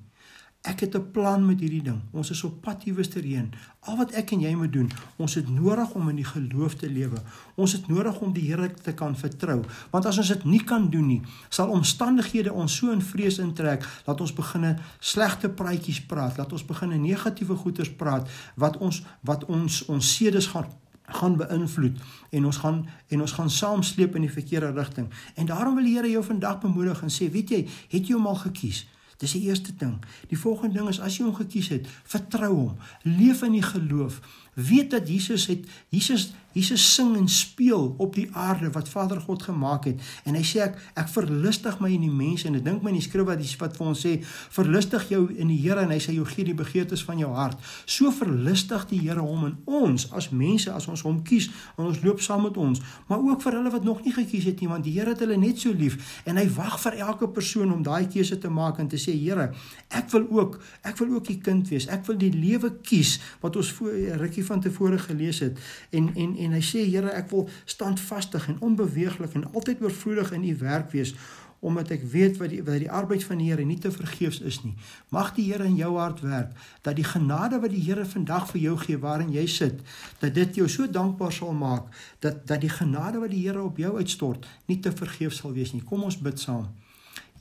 Ek 0.61 0.79
het 0.79 0.95
'n 0.95 1.11
plan 1.11 1.45
met 1.45 1.59
hierdie 1.59 1.81
ding. 1.81 2.01
Ons 2.11 2.29
is 2.29 2.43
op 2.43 2.61
pad 2.61 2.83
iewers 2.83 3.07
terheen. 3.07 3.53
Al 3.79 3.97
wat 3.97 4.11
ek 4.11 4.31
en 4.31 4.39
jy 4.39 4.55
moet 4.55 4.73
doen, 4.73 4.91
ons 5.15 5.33
het 5.33 5.49
nodig 5.49 5.93
om 5.93 6.09
in 6.09 6.15
die 6.15 6.25
geloof 6.25 6.73
te 6.75 6.89
lewe. 6.89 7.17
Ons 7.55 7.71
het 7.71 7.87
nodig 7.87 8.19
om 8.19 8.33
die 8.33 8.49
Here 8.49 8.73
te 8.73 8.93
kan 8.93 9.15
vertrou. 9.15 9.63
Want 9.89 10.05
as 10.05 10.17
ons 10.17 10.27
dit 10.27 10.43
nie 10.43 10.63
kan 10.63 10.89
doen 10.89 11.07
nie, 11.07 11.21
sal 11.49 11.69
omstandighede 11.69 12.53
ons 12.53 12.75
so 12.75 12.91
in 12.91 13.01
vrees 13.01 13.37
intrek 13.37 13.85
dat 14.05 14.21
ons 14.21 14.33
begine 14.33 14.77
slegte 14.99 15.49
praatjies 15.49 16.05
praat, 16.05 16.35
dat 16.35 16.51
ons 16.51 16.65
begine 16.65 16.97
negatiewe 16.97 17.55
goeters 17.55 17.89
praat 17.95 18.29
wat 18.55 18.77
ons 18.77 19.03
wat 19.21 19.45
ons 19.45 19.85
ons 19.85 20.15
sedes 20.15 20.47
gaan 20.47 20.65
gaan 21.11 21.35
beïnvloed 21.37 21.97
en 22.29 22.45
ons 22.45 22.57
gaan 22.57 22.87
en 23.07 23.21
ons 23.21 23.31
gaan 23.31 23.49
saamsleep 23.49 24.15
in 24.15 24.21
die 24.21 24.31
verkeerde 24.31 24.71
rigting. 24.71 25.07
En 25.35 25.45
daarom 25.45 25.75
wil 25.75 25.83
die 25.83 25.95
Here 25.95 26.09
jou 26.09 26.23
vandag 26.23 26.59
bemoedig 26.59 27.01
en 27.01 27.09
sê, 27.09 27.31
weet 27.31 27.49
jy, 27.49 27.67
het 27.89 28.07
jy 28.07 28.13
hom 28.13 28.27
al 28.27 28.35
gekies? 28.35 28.85
Dis 29.21 29.35
die 29.37 29.43
eerste 29.47 29.75
ding. 29.77 29.99
Die 30.31 30.39
volgende 30.39 30.79
ding 30.79 30.89
is 30.89 30.99
as 30.99 31.19
jy 31.19 31.27
hom 31.27 31.35
gekies 31.37 31.69
het, 31.75 31.89
vertrou 32.09 32.51
hom. 32.53 32.77
Leef 33.05 33.43
in 33.45 33.53
die 33.59 33.65
geloof. 33.65 34.17
Weet 34.53 34.91
dat 34.91 35.07
Jesus 35.07 35.47
het 35.47 35.65
Jesus 35.89 36.31
Jesus 36.51 36.83
sing 36.95 37.15
en 37.15 37.27
speel 37.27 37.95
op 37.97 38.15
die 38.15 38.27
aarde 38.35 38.71
wat 38.71 38.89
Vader 38.89 39.21
God 39.21 39.43
gemaak 39.43 39.85
het. 39.87 40.01
En 40.27 40.35
hy 40.35 40.43
sê 40.43 40.59
ek 40.65 40.79
ek 40.99 41.07
verlustig 41.13 41.77
my 41.79 41.91
in 41.95 42.03
die 42.03 42.11
mense 42.11 42.47
en 42.49 42.57
ek 42.59 42.65
dink 42.65 42.83
my 42.83 42.91
in 42.91 42.99
die 42.99 43.05
skrif 43.05 43.27
wat 43.29 43.39
dis 43.39 43.53
wat 43.61 43.77
vir 43.77 43.87
ons 43.87 44.01
sê, 44.03 44.17
verlustig 44.51 45.07
jou 45.13 45.21
in 45.31 45.51
die 45.51 45.59
Here 45.61 45.85
en 45.85 45.93
hy 45.93 45.99
sê 46.03 46.15
jou 46.15 46.25
gee 46.27 46.47
die 46.47 46.57
begeertes 46.57 47.05
van 47.07 47.21
jou 47.21 47.29
hart. 47.35 47.59
So 47.85 48.11
verlustig 48.15 48.83
die 48.89 48.99
Here 49.05 49.23
hom 49.23 49.45
in 49.47 49.55
ons 49.65 50.09
as 50.17 50.31
mense 50.35 50.73
as 50.73 50.89
ons 50.91 51.05
hom 51.07 51.21
kies 51.27 51.47
en 51.77 51.87
ons 51.87 52.01
loop 52.03 52.23
saam 52.23 52.43
met 52.47 52.59
ons, 52.59 52.81
maar 53.07 53.23
ook 53.23 53.43
vir 53.45 53.59
hulle 53.59 53.71
wat 53.71 53.87
nog 53.87 54.03
nie 54.03 54.15
gekies 54.15 54.49
het 54.49 54.59
nie, 54.59 54.69
want 54.71 54.87
die 54.87 54.97
Here 54.97 55.15
het 55.15 55.23
hulle 55.23 55.39
net 55.39 55.63
so 55.63 55.71
lief 55.71 56.19
en 56.27 56.41
hy 56.41 56.47
wag 56.57 56.75
vir 56.83 56.99
elke 57.07 57.31
persoon 57.31 57.71
om 57.71 57.85
daai 57.85 58.09
keuse 58.11 58.39
te 58.41 58.51
maak 58.51 58.81
en 58.83 58.91
te 58.91 58.99
sê 58.99 59.15
Here, 59.15 59.51
ek 59.95 60.11
wil 60.11 60.27
ook 60.41 60.59
ek 60.83 60.99
wil 60.99 61.15
ook 61.15 61.31
u 61.31 61.37
kind 61.45 61.69
wees. 61.71 61.87
Ek 61.91 62.03
wil 62.09 62.17
die 62.19 62.33
lewe 62.33 62.73
kies 62.83 63.19
wat 63.39 63.55
ons 63.55 63.71
voor 63.77 64.19
rukkie 64.19 64.40
hier 64.41 64.49
van 64.49 64.61
tevore 64.61 64.97
gelees 64.99 65.39
het 65.45 65.59
en 65.89 66.09
en 66.15 66.33
en 66.37 66.57
hy 66.57 66.63
sê 66.65 66.83
Here 66.89 67.13
ek 67.13 67.29
wil 67.29 67.47
standvastig 67.65 68.49
en 68.49 68.59
onbeweeglik 68.59 69.37
en 69.37 69.47
altyd 69.53 69.85
oorvloedig 69.85 70.33
in 70.35 70.49
u 70.49 70.55
werk 70.65 70.91
wees 70.91 71.13
omdat 71.61 71.91
ek 71.93 72.03
weet 72.09 72.39
wat 72.41 72.49
die 72.49 72.63
wat 72.65 72.79
die 72.81 72.89
arbeid 72.89 73.23
van 73.23 73.37
die 73.37 73.51
Here 73.51 73.65
nie 73.65 73.77
te 73.77 73.91
vergeefs 73.93 74.39
is 74.41 74.63
nie. 74.63 74.73
Mag 75.13 75.35
die 75.37 75.45
Here 75.51 75.67
in 75.69 75.77
jou 75.77 75.93
hart 75.99 76.23
werk 76.25 76.55
dat 76.81 76.97
die 76.97 77.05
genade 77.05 77.59
wat 77.61 77.69
die 77.69 77.83
Here 77.85 78.05
vandag 78.05 78.49
vir 78.49 78.61
jou 78.61 78.77
gee 78.81 78.97
waarin 78.97 79.29
jy 79.33 79.45
sit, 79.45 79.83
dat 80.19 80.33
dit 80.33 80.57
jou 80.57 80.67
so 80.69 80.89
dankbaar 80.89 81.31
sal 81.31 81.53
maak 81.53 81.93
dat 82.19 82.47
dat 82.49 82.65
die 82.65 82.73
genade 82.73 83.21
wat 83.21 83.29
die 83.29 83.43
Here 83.45 83.61
op 83.61 83.77
jou 83.77 83.93
uitstort 83.97 84.47
nie 84.65 84.79
te 84.81 84.91
vergeefs 84.91 85.43
sal 85.43 85.53
wees 85.53 85.75
nie. 85.77 85.85
Kom 85.85 86.09
ons 86.09 86.17
bid 86.17 86.41
saam. 86.41 86.71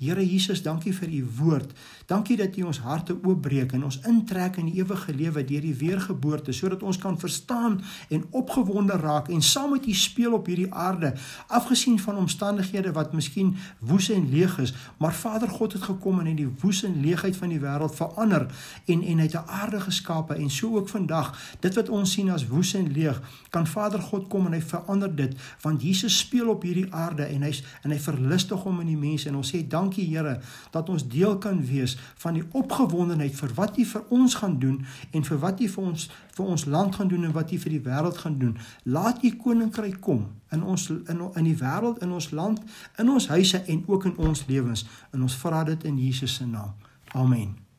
Here 0.01 0.23
Jesus, 0.25 0.63
dankie 0.65 0.95
vir 0.97 1.11
u 1.13 1.27
woord. 1.37 1.73
Dankie 2.09 2.37
dat 2.37 2.57
u 2.57 2.63
ons 2.63 2.79
harte 2.81 3.19
oopbreek 3.23 3.75
en 3.77 3.83
ons 3.85 3.99
intrek 4.09 4.57
in 4.57 4.71
die 4.71 4.79
ewige 4.81 5.13
lewe 5.13 5.43
deur 5.45 5.61
die 5.61 5.75
weergeboorte 5.77 6.55
sodat 6.57 6.81
ons 6.83 6.97
kan 6.99 7.19
verstaan 7.21 7.77
en 8.09 8.25
opgewonde 8.31 8.97
raak 8.97 9.29
en 9.29 9.43
saam 9.45 9.75
met 9.75 9.87
u 9.87 9.93
speel 9.95 10.33
op 10.33 10.49
hierdie 10.49 10.71
aarde, 10.73 11.13
afgesien 11.47 11.99
van 12.01 12.17
omstandighede 12.17 12.95
wat 12.97 13.13
miskien 13.13 13.53
woes 13.79 14.09
en 14.11 14.31
leeg 14.33 14.57
is, 14.65 14.73
maar 14.99 15.13
Vader 15.15 15.53
God 15.53 15.77
het 15.77 15.83
gekom 15.83 16.25
en 16.25 16.33
het 16.33 16.41
die 16.41 16.49
woes 16.63 16.81
en 16.89 16.97
leegheid 17.05 17.37
van 17.37 17.53
die 17.53 17.61
wêreld 17.61 17.95
verander 17.95 18.49
en 18.87 19.05
en 19.05 19.21
uit 19.21 19.35
'n 19.37 19.47
aarde 19.61 19.81
geskape 19.81 20.35
en 20.35 20.51
so 20.51 20.77
ook 20.77 20.89
vandag, 20.89 21.37
dit 21.61 21.75
wat 21.75 21.89
ons 21.89 22.13
sien 22.13 22.31
as 22.31 22.49
woes 22.49 22.75
en 22.75 22.93
leeg, 22.93 23.21
kan 23.51 23.67
Vader 23.67 24.01
God 24.01 24.29
kom 24.29 24.47
en 24.47 24.53
hy 24.53 24.63
verander 24.63 25.15
dit 25.17 25.37
want 25.61 25.83
Jesus 25.83 26.19
speel 26.19 26.49
op 26.49 26.63
hierdie 26.63 26.93
aarde 26.93 27.23
en 27.23 27.43
hy's 27.43 27.63
en 27.83 27.91
hy 27.91 27.99
verlustig 27.99 28.63
hom 28.63 28.81
in 28.81 28.87
die 28.87 28.97
mense 28.97 29.29
en 29.29 29.37
ons 29.37 29.55
sê 29.55 29.69
dankie 29.69 29.89
dankie 29.91 30.07
Here 30.17 30.41
dat 30.71 30.89
ons 30.89 31.09
deel 31.09 31.39
kan 31.39 31.61
wees 31.67 31.99
van 32.23 32.35
die 32.35 32.45
opgewondenheid 32.53 33.35
vir 33.35 33.55
wat 33.55 33.79
U 33.79 33.85
vir 33.85 34.05
ons 34.09 34.35
gaan 34.35 34.59
doen 34.59 34.85
en 35.13 35.25
vir 35.25 35.39
wat 35.39 35.61
U 35.61 35.69
vir 35.69 35.85
ons 35.85 36.11
vir 36.37 36.47
ons 36.47 36.65
land 36.65 36.95
gaan 36.95 37.09
doen 37.09 37.25
en 37.25 37.33
wat 37.33 37.53
U 37.53 37.59
vir 37.59 37.75
die 37.75 37.83
wêreld 37.85 38.19
gaan 38.19 38.39
doen. 38.39 38.59
Laat 38.85 39.25
U 39.25 39.31
koninkryk 39.37 40.01
kom 40.01 40.29
in 40.51 40.63
ons 40.63 40.91
in 40.91 41.25
in 41.35 41.45
die 41.45 41.57
wêreld, 41.57 42.03
in 42.03 42.13
ons 42.13 42.31
land, 42.31 42.61
in 42.99 43.11
ons 43.11 43.29
huise 43.29 43.63
en 43.67 43.83
ook 43.87 44.05
in 44.05 44.17
ons 44.17 44.47
lewens. 44.47 44.87
En 45.13 45.23
ons 45.23 45.41
vra 45.43 45.65
dit 45.65 45.85
in 45.85 45.99
Jesus 45.99 46.35
se 46.35 46.47
naam. 46.47 46.75
Amen. 47.13 47.70